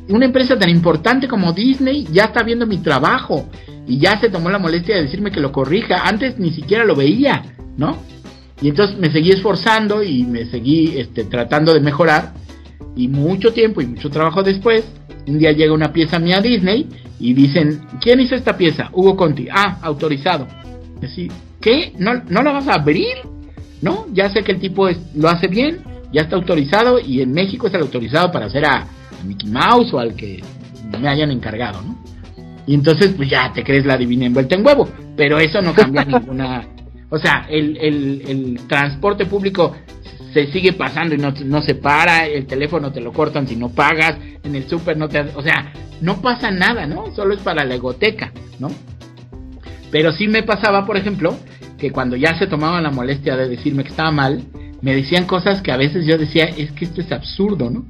Una 0.09 0.25
empresa 0.25 0.57
tan 0.57 0.69
importante 0.69 1.27
como 1.27 1.53
Disney 1.53 2.05
ya 2.11 2.25
está 2.25 2.43
viendo 2.43 2.67
mi 2.67 2.77
trabajo 2.79 3.49
y 3.87 3.99
ya 3.99 4.19
se 4.19 4.29
tomó 4.29 4.49
la 4.49 4.59
molestia 4.59 4.95
de 4.95 5.03
decirme 5.03 5.31
que 5.31 5.39
lo 5.39 5.51
corrija. 5.51 6.03
Antes 6.05 6.37
ni 6.37 6.51
siquiera 6.51 6.83
lo 6.83 6.95
veía, 6.95 7.43
¿no? 7.77 7.97
Y 8.61 8.69
entonces 8.69 8.97
me 8.97 9.11
seguí 9.11 9.31
esforzando 9.31 10.03
y 10.03 10.23
me 10.23 10.45
seguí 10.45 10.97
este, 10.97 11.23
tratando 11.25 11.73
de 11.73 11.79
mejorar. 11.79 12.33
Y 12.95 13.07
mucho 13.07 13.53
tiempo 13.53 13.81
y 13.81 13.87
mucho 13.87 14.09
trabajo 14.09 14.43
después, 14.43 14.83
un 15.27 15.39
día 15.39 15.51
llega 15.51 15.73
una 15.73 15.91
pieza 15.91 16.19
mía 16.19 16.37
a 16.37 16.41
Disney 16.41 16.87
y 17.19 17.33
dicen, 17.33 17.81
¿quién 18.01 18.19
hizo 18.19 18.35
esta 18.35 18.55
pieza? 18.55 18.89
Hugo 18.93 19.15
Conti. 19.15 19.47
Ah, 19.51 19.79
autorizado. 19.81 20.47
Así, 21.01 21.29
¿qué? 21.63 21.93
¿No, 21.97 22.21
¿No 22.29 22.43
la 22.43 22.51
vas 22.51 22.67
a 22.67 22.75
abrir? 22.75 23.15
No, 23.81 24.05
ya 24.13 24.29
sé 24.29 24.43
que 24.43 24.51
el 24.51 24.59
tipo 24.59 24.87
es, 24.87 24.97
lo 25.15 25.29
hace 25.29 25.47
bien, 25.47 25.79
ya 26.11 26.21
está 26.21 26.35
autorizado 26.35 26.99
y 26.99 27.21
en 27.21 27.31
México 27.31 27.65
está 27.65 27.79
autorizado 27.79 28.31
para 28.31 28.45
hacer 28.45 28.65
a, 28.65 28.81
a 28.81 29.23
Mickey 29.25 29.49
Mouse 29.49 29.93
o 29.93 29.99
al 29.99 30.13
que 30.15 30.43
me 30.99 31.07
hayan 31.07 31.31
encargado, 31.31 31.81
¿no? 31.81 32.03
Y 32.67 32.75
entonces, 32.75 33.13
pues 33.15 33.29
ya 33.29 33.51
te 33.51 33.63
crees 33.63 33.85
la 33.85 33.97
divina 33.97 34.25
envuelta 34.25 34.55
en 34.55 34.65
huevo, 34.65 34.87
pero 35.17 35.39
eso 35.39 35.61
no 35.61 35.73
cambia 35.73 36.05
ninguna. 36.05 36.67
O 37.09 37.17
sea, 37.17 37.45
el, 37.49 37.77
el, 37.77 38.23
el 38.27 38.67
transporte 38.67 39.25
público 39.25 39.75
se 40.33 40.51
sigue 40.51 40.73
pasando 40.73 41.15
y 41.15 41.17
no, 41.17 41.31
no 41.45 41.61
se 41.61 41.75
para, 41.75 42.25
el 42.25 42.45
teléfono 42.45 42.91
te 42.91 43.01
lo 43.01 43.11
cortan 43.13 43.47
si 43.47 43.55
no 43.55 43.69
pagas, 43.69 44.17
en 44.43 44.55
el 44.55 44.67
súper 44.67 44.97
no 44.97 45.07
te... 45.07 45.19
O 45.35 45.41
sea, 45.41 45.73
no 46.01 46.21
pasa 46.21 46.51
nada, 46.51 46.85
¿no? 46.87 47.13
Solo 47.15 47.33
es 47.33 47.41
para 47.41 47.63
la 47.63 47.75
egoteca, 47.75 48.31
¿no? 48.59 48.69
Pero 49.91 50.11
sí 50.11 50.27
me 50.27 50.41
pasaba, 50.41 50.85
por 50.87 50.97
ejemplo, 50.97 51.37
que 51.83 51.91
cuando 51.91 52.15
ya 52.15 52.39
se 52.39 52.47
tomaban 52.47 52.81
la 52.81 52.91
molestia 52.91 53.35
de 53.35 53.49
decirme 53.49 53.83
que 53.83 53.89
estaba 53.89 54.09
mal, 54.09 54.41
me 54.81 54.95
decían 54.95 55.25
cosas 55.25 55.61
que 55.61 55.69
a 55.69 55.75
veces 55.75 56.05
yo 56.05 56.17
decía, 56.17 56.45
es 56.45 56.71
que 56.71 56.85
esto 56.85 57.01
es 57.01 57.11
absurdo, 57.11 57.69
¿no? 57.69 57.83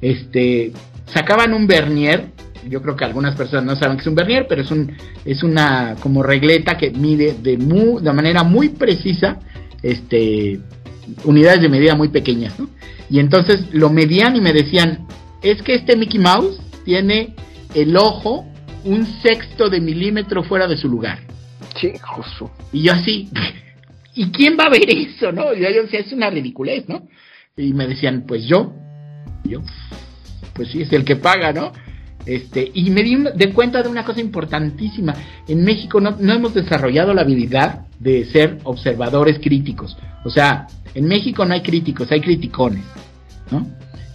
Este, 0.00 0.72
sacaban 1.04 1.54
un 1.54 1.68
vernier, 1.68 2.32
yo 2.68 2.82
creo 2.82 2.96
que 2.96 3.04
algunas 3.04 3.36
personas 3.36 3.64
no 3.64 3.76
saben 3.76 3.98
que 3.98 4.00
es 4.00 4.06
un 4.08 4.16
vernier, 4.16 4.46
pero 4.48 4.62
es 4.62 4.72
un 4.72 4.92
es 5.24 5.44
una 5.44 5.94
como 6.00 6.24
regleta 6.24 6.76
que 6.76 6.90
mide 6.90 7.36
de 7.40 7.56
muy, 7.56 8.02
de 8.02 8.12
manera 8.12 8.42
muy 8.42 8.70
precisa 8.70 9.38
este 9.80 10.58
unidades 11.22 11.60
de 11.60 11.68
medida 11.68 11.94
muy 11.94 12.08
pequeñas, 12.08 12.58
¿no? 12.58 12.68
Y 13.08 13.20
entonces 13.20 13.72
lo 13.72 13.90
medían 13.90 14.34
y 14.34 14.40
me 14.40 14.52
decían, 14.52 15.06
es 15.40 15.62
que 15.62 15.76
este 15.76 15.96
Mickey 15.96 16.18
Mouse 16.18 16.60
tiene 16.84 17.36
el 17.76 17.96
ojo 17.96 18.44
un 18.84 19.06
sexto 19.22 19.70
de 19.70 19.80
milímetro 19.80 20.42
fuera 20.42 20.66
de 20.66 20.76
su 20.76 20.88
lugar. 20.88 21.25
Y 22.72 22.82
yo 22.82 22.92
así, 22.92 23.28
¿y 24.14 24.30
quién 24.30 24.56
va 24.58 24.64
a 24.64 24.70
ver 24.70 24.88
eso, 24.88 25.32
no? 25.32 25.54
Y 25.54 25.60
yo, 25.60 25.70
yo 25.70 25.82
decía, 25.82 26.00
es 26.00 26.12
una 26.12 26.30
ridiculez, 26.30 26.88
¿no? 26.88 27.08
Y 27.56 27.72
me 27.72 27.86
decían, 27.86 28.24
pues 28.26 28.44
yo, 28.46 28.74
Y 29.44 29.50
yo, 29.50 29.62
pues 30.54 30.70
sí, 30.70 30.82
es 30.82 30.92
el 30.92 31.04
que 31.04 31.16
paga, 31.16 31.52
¿no? 31.52 31.72
Este, 32.26 32.70
y 32.74 32.90
me 32.90 33.04
di 33.04 33.16
de 33.36 33.52
cuenta 33.52 33.82
de 33.82 33.88
una 33.88 34.04
cosa 34.04 34.20
importantísima. 34.20 35.14
En 35.46 35.64
México 35.64 36.00
no, 36.00 36.16
no 36.18 36.34
hemos 36.34 36.54
desarrollado 36.54 37.14
la 37.14 37.22
habilidad 37.22 37.86
de 38.00 38.24
ser 38.26 38.58
observadores 38.64 39.38
críticos. 39.38 39.96
O 40.24 40.30
sea, 40.30 40.66
en 40.94 41.06
México 41.06 41.44
no 41.44 41.54
hay 41.54 41.62
críticos, 41.62 42.10
hay 42.10 42.20
criticones, 42.20 42.84
¿no? 43.50 43.66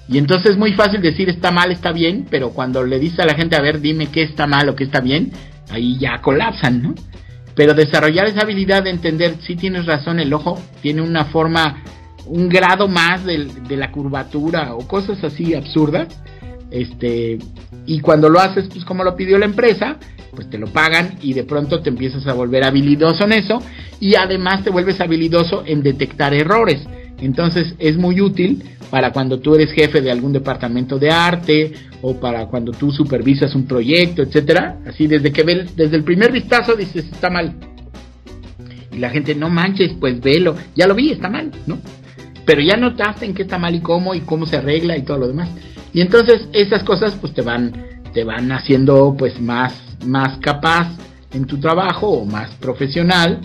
Y 0.09 0.17
entonces 0.17 0.51
es 0.51 0.57
muy 0.57 0.73
fácil 0.73 1.01
decir 1.01 1.29
está 1.29 1.51
mal, 1.51 1.71
está 1.71 1.93
bien, 1.93 2.27
pero 2.29 2.49
cuando 2.49 2.83
le 2.83 2.99
dice 2.99 3.21
a 3.21 3.25
la 3.25 3.33
gente, 3.33 3.55
a 3.55 3.61
ver, 3.61 3.79
dime 3.79 4.07
qué 4.07 4.23
está 4.23 4.45
mal 4.45 4.67
o 4.67 4.75
qué 4.75 4.83
está 4.83 4.99
bien, 4.99 5.31
ahí 5.69 5.97
ya 5.97 6.21
colapsan, 6.21 6.81
¿no? 6.83 6.95
Pero 7.55 7.73
desarrollar 7.73 8.27
esa 8.27 8.41
habilidad 8.41 8.83
de 8.83 8.91
entender, 8.91 9.35
si 9.41 9.55
tienes 9.55 9.85
razón, 9.85 10.19
el 10.19 10.33
ojo 10.33 10.61
tiene 10.81 11.01
una 11.01 11.25
forma, 11.25 11.83
un 12.25 12.49
grado 12.49 12.87
más 12.87 13.25
de, 13.25 13.45
de 13.45 13.77
la 13.77 13.91
curvatura 13.91 14.73
o 14.73 14.87
cosas 14.87 15.23
así 15.23 15.53
absurdas, 15.53 16.07
este, 16.71 17.37
y 17.85 17.99
cuando 17.99 18.29
lo 18.29 18.39
haces, 18.39 18.69
pues 18.69 18.85
como 18.85 19.03
lo 19.03 19.15
pidió 19.15 19.37
la 19.37 19.45
empresa, 19.45 19.97
pues 20.33 20.49
te 20.49 20.57
lo 20.57 20.67
pagan 20.67 21.17
y 21.21 21.33
de 21.33 21.43
pronto 21.43 21.81
te 21.81 21.89
empiezas 21.89 22.25
a 22.27 22.33
volver 22.33 22.63
habilidoso 22.63 23.25
en 23.25 23.33
eso 23.33 23.61
y 23.99 24.15
además 24.15 24.63
te 24.63 24.69
vuelves 24.69 25.01
habilidoso 25.01 25.63
en 25.65 25.83
detectar 25.83 26.33
errores. 26.33 26.81
Entonces 27.19 27.75
es 27.77 27.97
muy 27.97 28.21
útil 28.21 28.63
para 28.91 29.13
cuando 29.13 29.39
tú 29.39 29.55
eres 29.55 29.71
jefe 29.71 30.01
de 30.01 30.11
algún 30.11 30.33
departamento 30.33 30.99
de 30.99 31.09
arte 31.09 31.71
o 32.01 32.19
para 32.19 32.45
cuando 32.47 32.73
tú 32.73 32.91
supervisas 32.91 33.55
un 33.55 33.65
proyecto, 33.65 34.21
etcétera. 34.21 34.79
Así 34.85 35.07
desde 35.07 35.31
que 35.31 35.43
ves, 35.43 35.75
desde 35.77 35.95
el 35.95 36.03
primer 36.03 36.31
vistazo 36.31 36.75
dices 36.75 37.05
está 37.05 37.29
mal. 37.29 37.55
Y 38.91 38.97
la 38.97 39.09
gente 39.09 39.33
no 39.33 39.49
manches, 39.49 39.93
pues 39.97 40.19
velo, 40.19 40.55
ya 40.75 40.87
lo 40.87 40.93
vi, 40.93 41.11
está 41.11 41.29
mal, 41.29 41.49
¿no? 41.65 41.79
Pero 42.45 42.61
ya 42.61 42.75
notaste 42.75 43.25
en 43.25 43.33
qué 43.33 43.43
está 43.43 43.57
mal 43.57 43.73
y 43.73 43.79
cómo 43.79 44.13
y 44.13 44.19
cómo 44.19 44.45
se 44.45 44.57
arregla 44.57 44.97
y 44.97 45.03
todo 45.03 45.19
lo 45.19 45.27
demás. 45.29 45.49
Y 45.93 46.01
entonces 46.01 46.49
esas 46.51 46.83
cosas 46.83 47.15
pues 47.19 47.33
te 47.33 47.41
van 47.41 47.73
te 48.13 48.25
van 48.25 48.51
haciendo 48.51 49.15
pues 49.17 49.39
más 49.39 49.73
más 50.05 50.37
capaz 50.39 50.89
en 51.31 51.45
tu 51.45 51.61
trabajo 51.61 52.09
o 52.09 52.25
más 52.25 52.49
profesional 52.55 53.39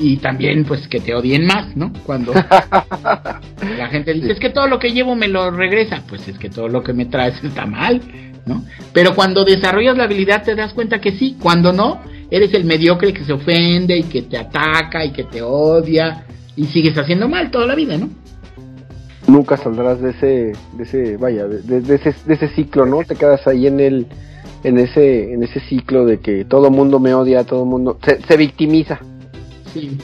y 0.00 0.18
también 0.18 0.64
pues 0.64 0.86
que 0.86 1.00
te 1.00 1.12
odien 1.12 1.44
más, 1.44 1.76
¿no? 1.76 1.92
Cuando 2.06 2.32
la 2.32 3.88
gente 3.90 4.14
dice, 4.14 4.30
es 4.30 4.38
que 4.38 4.50
todo 4.50 4.68
lo 4.68 4.78
que 4.78 4.92
llevo 4.92 5.16
me 5.16 5.26
lo 5.26 5.50
regresa, 5.50 6.04
pues 6.08 6.28
es 6.28 6.38
que 6.38 6.48
todo 6.48 6.68
lo 6.68 6.84
que 6.84 6.92
me 6.92 7.06
traes 7.06 7.34
está 7.42 7.66
mal, 7.66 8.00
¿no? 8.46 8.64
Pero 8.92 9.14
cuando 9.16 9.44
desarrollas 9.44 9.96
la 9.96 10.04
habilidad 10.04 10.44
te 10.44 10.54
das 10.54 10.72
cuenta 10.72 11.00
que 11.00 11.12
sí, 11.12 11.36
cuando 11.42 11.72
no, 11.72 12.00
eres 12.30 12.54
el 12.54 12.64
mediocre 12.64 13.12
que 13.12 13.24
se 13.24 13.32
ofende 13.32 13.98
y 13.98 14.04
que 14.04 14.22
te 14.22 14.38
ataca 14.38 15.04
y 15.04 15.10
que 15.10 15.24
te 15.24 15.42
odia 15.42 16.24
y 16.54 16.66
sigues 16.66 16.96
haciendo 16.96 17.28
mal 17.28 17.50
toda 17.50 17.66
la 17.66 17.74
vida, 17.74 17.98
¿no? 17.98 18.08
Nunca 19.26 19.56
saldrás 19.56 20.00
de 20.00 20.10
ese, 20.10 20.52
de 20.74 20.82
ese, 20.84 21.16
vaya, 21.16 21.48
de, 21.48 21.80
de 21.80 21.94
ese, 21.96 22.14
de 22.24 22.34
ese 22.34 22.48
ciclo, 22.50 22.86
¿no? 22.86 23.02
Te 23.02 23.16
quedas 23.16 23.46
ahí 23.48 23.66
en 23.66 23.80
el, 23.80 24.06
en 24.62 24.78
ese, 24.78 25.32
en 25.32 25.42
ese 25.42 25.58
ciclo 25.58 26.06
de 26.06 26.20
que 26.20 26.44
todo 26.44 26.70
mundo 26.70 27.00
me 27.00 27.14
odia, 27.14 27.42
todo 27.42 27.64
mundo 27.64 27.98
se, 28.02 28.22
se 28.22 28.36
victimiza. 28.36 29.00
Sí. 29.72 29.98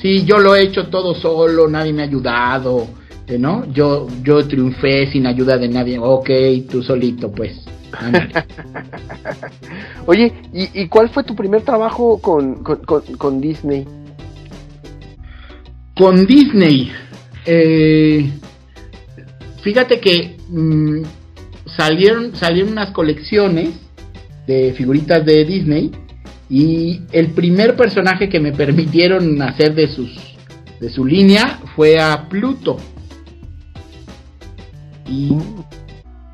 Sí, 0.00 0.24
yo 0.24 0.38
lo 0.38 0.54
he 0.54 0.62
hecho 0.62 0.88
todo 0.88 1.14
solo, 1.14 1.68
nadie 1.68 1.92
me 1.92 2.02
ha 2.02 2.06
ayudado, 2.06 2.86
¿eh, 3.26 3.36
¿no? 3.36 3.64
Yo, 3.72 4.06
yo 4.22 4.46
triunfé 4.46 5.10
sin 5.10 5.26
ayuda 5.26 5.58
de 5.58 5.68
nadie. 5.68 5.98
Ok, 5.98 6.30
tú 6.70 6.82
solito, 6.82 7.32
pues. 7.32 7.64
Oye, 10.06 10.32
¿y, 10.52 10.82
¿y 10.82 10.88
cuál 10.88 11.08
fue 11.08 11.24
tu 11.24 11.34
primer 11.34 11.62
trabajo 11.62 12.20
con, 12.20 12.62
con, 12.62 12.76
con, 12.84 13.02
con 13.16 13.40
Disney? 13.40 13.86
Con 15.96 16.26
Disney, 16.26 16.92
eh, 17.44 18.30
fíjate 19.62 19.98
que 19.98 20.36
mm, 20.48 21.02
salieron, 21.76 22.36
salieron 22.36 22.72
unas 22.72 22.90
colecciones 22.90 23.70
de 24.46 24.72
figuritas 24.74 25.24
de 25.24 25.44
Disney 25.44 25.90
y 26.48 27.02
el 27.12 27.32
primer 27.32 27.76
personaje 27.76 28.28
que 28.28 28.40
me 28.40 28.52
permitieron 28.52 29.40
hacer 29.42 29.74
de 29.74 29.88
sus 29.88 30.28
de 30.80 30.90
su 30.90 31.04
línea 31.04 31.60
fue 31.74 32.00
a 32.00 32.28
Pluto. 32.28 32.76
Y 35.08 35.36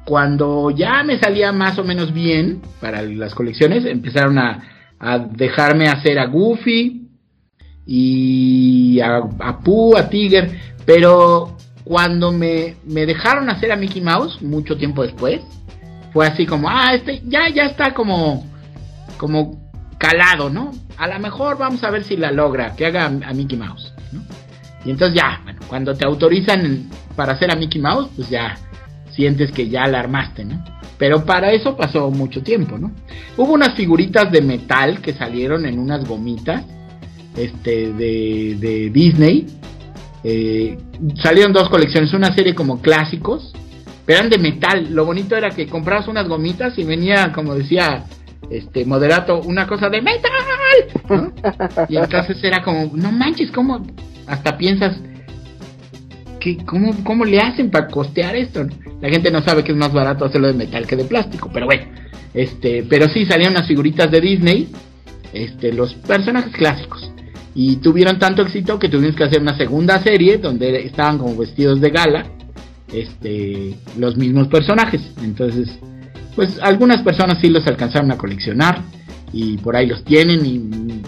cuando 0.05 0.71
ya 0.71 1.03
me 1.03 1.19
salía 1.19 1.53
más 1.53 1.79
o 1.79 1.85
menos 1.85 2.13
bien 2.13 2.61
para 2.81 3.03
las 3.03 3.35
colecciones, 3.35 3.85
empezaron 3.85 4.39
a, 4.39 4.71
dejarme 5.33 5.89
hacer 5.89 6.19
a 6.19 6.27
Goofy 6.27 7.09
y 7.85 9.01
a, 9.01 9.17
a 9.17 9.61
Pooh, 9.61 9.97
a 9.97 10.09
Tiger, 10.09 10.51
pero 10.87 11.57
cuando 11.85 12.33
me, 12.33 12.77
me 12.87 13.05
dejaron 13.05 13.51
hacer 13.51 13.71
a 13.71 13.77
Mickey 13.77 14.01
Mouse, 14.01 14.41
mucho 14.41 14.77
tiempo 14.79 15.03
después, 15.03 15.43
fue 16.13 16.27
así 16.27 16.47
como, 16.47 16.69
ah, 16.71 16.95
este 16.95 17.21
ya, 17.27 17.51
ya 17.51 17.65
está 17.65 17.93
como, 17.93 18.47
como 19.19 19.64
calado, 20.05 20.51
¿no? 20.51 20.73
A 20.99 21.09
lo 21.09 21.19
mejor 21.19 21.57
vamos 21.57 21.83
a 21.83 21.91
ver 21.91 22.05
si 22.05 22.17
la 22.17 22.31
logra, 22.31 22.77
que 22.77 22.85
haga 22.85 23.07
a, 23.07 23.33
Mickey 23.33 23.57
Mouse, 23.57 23.95
¿no? 24.13 24.23
Y 24.85 24.91
entonces 24.91 25.19
ya, 25.19 25.41
bueno, 25.45 25.61
cuando 25.67 25.95
te 25.95 26.05
autorizan 26.05 26.91
para 27.17 27.33
hacer 27.33 27.51
a 27.51 27.57
Mickey 27.57 27.81
Mouse, 27.81 28.11
pues 28.15 28.29
ya 28.29 28.59
sientes 29.13 29.51
que 29.51 29.71
ya 29.71 29.87
la 29.87 30.01
armaste, 30.01 30.45
¿no? 30.45 30.63
Pero 30.99 31.25
para 31.25 31.53
eso 31.53 31.75
pasó 31.75 32.11
mucho 32.11 32.43
tiempo, 32.43 32.77
¿no? 32.77 32.93
Hubo 33.39 33.55
unas 33.55 33.75
figuritas 33.75 34.31
de 34.31 34.43
metal 34.43 35.01
que 35.01 35.15
salieron 35.15 35.65
en 35.65 35.79
unas 35.79 36.07
gomitas, 36.07 36.65
este, 37.35 37.93
de, 37.95 38.57
de 38.61 38.91
Disney. 38.91 39.47
Eh, 40.23 40.77
salieron 41.23 41.55
dos 41.55 41.71
colecciones, 41.71 42.13
una 42.13 42.35
serie 42.35 42.55
como 42.55 42.83
clásicos, 42.83 43.55
pero 44.05 44.19
eran 44.19 44.31
de 44.31 44.39
metal. 44.39 44.89
Lo 44.91 45.07
bonito 45.07 45.35
era 45.35 45.49
que 45.49 45.67
comprabas 45.67 46.09
unas 46.09 46.29
gomitas 46.29 46.79
y 46.79 46.85
venía, 46.85 47.33
como 47.33 47.55
decía 47.55 48.05
este 48.51 48.85
moderato, 48.85 49.41
una 49.41 49.67
cosa 49.67 49.89
de 49.89 50.03
metal, 50.03 50.31
¿no? 51.09 51.33
Y 51.89 51.97
entonces 51.97 52.43
era 52.43 52.63
como, 52.63 52.91
no 52.95 53.13
manches, 53.13 53.51
¿cómo? 53.51 53.87
Hasta 54.27 54.57
piensas, 54.57 54.97
¿qué, 56.41 56.59
cómo, 56.65 56.93
¿cómo 57.05 57.25
le 57.25 57.41
hacen 57.41 57.71
para 57.71 57.89
costear 57.89 58.37
esto? 58.37 58.67
La 59.01 59.09
gente 59.09 59.31
no 59.31 59.43
sabe 59.43 59.65
que 59.65 59.73
es 59.73 59.79
más 59.79 59.93
barato 59.93 60.25
hacerlo 60.25 60.49
de 60.49 60.55
metal 60.55 60.87
que 60.87 60.97
de 60.97 61.05
plástico, 61.05 61.51
pero 61.53 61.67
bueno, 61.67 61.85
este, 62.33 62.85
pero 62.89 63.09
sí 63.09 63.27
salieron 63.27 63.55
las 63.55 63.69
figuritas 63.69 64.11
de 64.11 64.21
Disney, 64.21 64.69
este, 65.33 65.73
los 65.73 65.95
personajes 65.95 66.53
clásicos. 66.53 67.11
Y 67.55 67.77
tuvieron 67.77 68.19
tanto 68.19 68.43
éxito 68.43 68.79
que 68.79 68.89
tuvimos 68.89 69.15
que 69.15 69.25
hacer 69.25 69.41
una 69.41 69.57
segunda 69.57 70.03
serie 70.03 70.39
donde 70.39 70.85
estaban 70.85 71.19
como 71.19 71.37
vestidos 71.37 71.81
de 71.81 71.91
gala, 71.91 72.27
este, 72.93 73.77
los 73.97 74.17
mismos 74.17 74.49
personajes. 74.49 75.01
Entonces, 75.23 75.69
pues 76.35 76.59
algunas 76.63 77.03
personas 77.03 77.39
sí 77.41 77.49
los 77.49 77.67
alcanzaron 77.67 78.11
a 78.11 78.19
coleccionar 78.19 78.83
y 79.33 79.59
por 79.59 79.77
ahí 79.77 79.87
los 79.87 80.05
tienen 80.05 80.45
y 80.45 81.03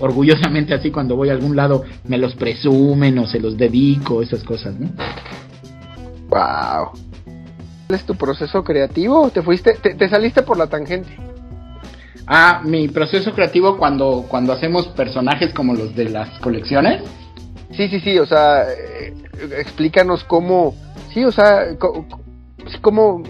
orgullosamente 0.00 0.74
así 0.74 0.90
cuando 0.90 1.16
voy 1.16 1.30
a 1.30 1.32
algún 1.32 1.56
lado 1.56 1.84
me 2.06 2.18
los 2.18 2.34
presumen 2.34 3.18
o 3.18 3.26
se 3.26 3.40
los 3.40 3.56
dedico, 3.56 4.22
esas 4.22 4.42
cosas, 4.42 4.74
¿no? 4.78 4.88
Wow. 6.28 6.90
¿Cuál 7.86 8.00
es 8.00 8.04
tu 8.04 8.14
proceso 8.16 8.64
creativo? 8.64 9.30
¿Te 9.30 9.42
fuiste, 9.42 9.74
te, 9.74 9.94
te 9.94 10.08
saliste 10.08 10.42
por 10.42 10.56
la 10.56 10.66
tangente? 10.66 11.16
Ah, 12.26 12.62
mi 12.64 12.88
proceso 12.88 13.34
creativo 13.34 13.76
cuando, 13.76 14.24
cuando 14.28 14.52
hacemos 14.52 14.88
personajes 14.88 15.52
como 15.52 15.74
los 15.74 15.94
de 15.94 16.08
las 16.08 16.30
colecciones. 16.40 17.02
Sí, 17.76 17.88
sí, 17.88 18.00
sí, 18.00 18.18
o 18.18 18.26
sea, 18.26 18.64
eh, 18.70 19.14
explícanos 19.58 20.24
cómo, 20.24 20.74
sí, 21.12 21.24
o 21.24 21.32
sea, 21.32 21.76
cómo, 22.80 23.22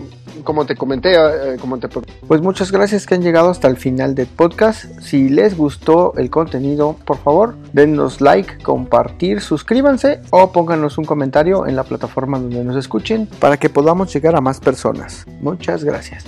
como 0.43 0.67
te 0.67 0.77
comenté, 0.77 1.15
eh, 1.15 1.57
como 1.61 1.79
te... 1.79 1.89
Pues 1.89 2.41
muchas 2.41 2.73
gracias 2.73 3.07
que 3.07 3.15
han 3.15 3.23
llegado 3.23 3.51
hasta 3.51 3.69
el 3.69 3.77
final 3.77 4.15
del 4.15 4.27
podcast. 4.27 4.87
Si 5.01 5.29
les 5.29 5.57
gustó 5.57 6.15
el 6.17 6.31
contenido, 6.31 6.97
por 7.05 7.19
favor, 7.19 7.55
denos 7.73 8.21
like, 8.21 8.59
compartir, 8.63 9.41
suscríbanse 9.41 10.21
o 10.31 10.51
pónganos 10.53 10.99
un 10.99 11.05
comentario 11.05 11.67
en 11.67 11.77
la 11.77 11.85
plataforma 11.85 12.39
donde 12.39 12.65
nos 12.65 12.77
escuchen 12.77 13.27
para 13.39 13.57
que 13.57 13.69
podamos 13.69 14.13
llegar 14.13 14.35
a 14.37 14.41
más 14.41 14.61
personas. 14.61 15.27
Muchas 15.41 15.85
gracias. 15.85 16.25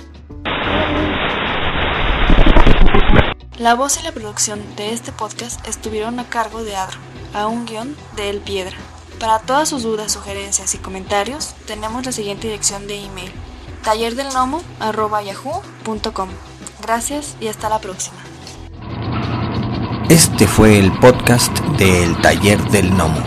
La 3.59 3.73
voz 3.73 3.99
y 3.99 4.03
la 4.03 4.11
producción 4.11 4.59
de 4.75 4.93
este 4.93 5.11
podcast 5.11 5.67
estuvieron 5.67 6.19
a 6.19 6.29
cargo 6.29 6.63
de 6.63 6.75
Adro, 6.75 6.99
a 7.33 7.47
un 7.47 7.65
guion 7.65 7.95
de 8.15 8.29
El 8.29 8.39
Piedra. 8.39 8.77
Para 9.19 9.39
todas 9.39 9.67
sus 9.69 9.81
dudas, 9.81 10.11
sugerencias 10.11 10.75
y 10.75 10.77
comentarios, 10.77 11.55
tenemos 11.65 12.05
la 12.05 12.11
siguiente 12.11 12.47
dirección 12.47 12.85
de 12.85 13.03
email: 13.03 13.31
tallerdelnomo@yahoo.com. 13.87 16.29
Gracias 16.81 17.37
y 17.39 17.47
hasta 17.47 17.69
la 17.69 17.79
próxima. 17.79 18.17
Este 20.09 20.45
fue 20.45 20.77
el 20.77 20.91
podcast 20.99 21.57
del 21.77 22.19
Taller 22.21 22.59
del 22.69 22.91
Gnomo. 22.91 23.23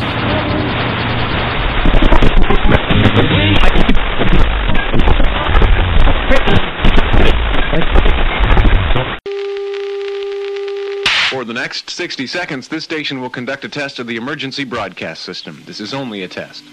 For 11.30 11.46
the 11.46 11.54
next 11.54 11.88
60 11.88 12.26
seconds, 12.26 12.68
this 12.68 12.84
station 12.84 13.22
will 13.22 13.30
conduct 13.30 13.64
a 13.64 13.70
test 13.70 13.98
of 13.98 14.06
the 14.06 14.16
emergency 14.16 14.66
broadcast 14.66 15.22
system. 15.22 15.62
This 15.64 15.80
is 15.80 15.94
only 15.94 16.22
a 16.22 16.28
test. 16.28 16.64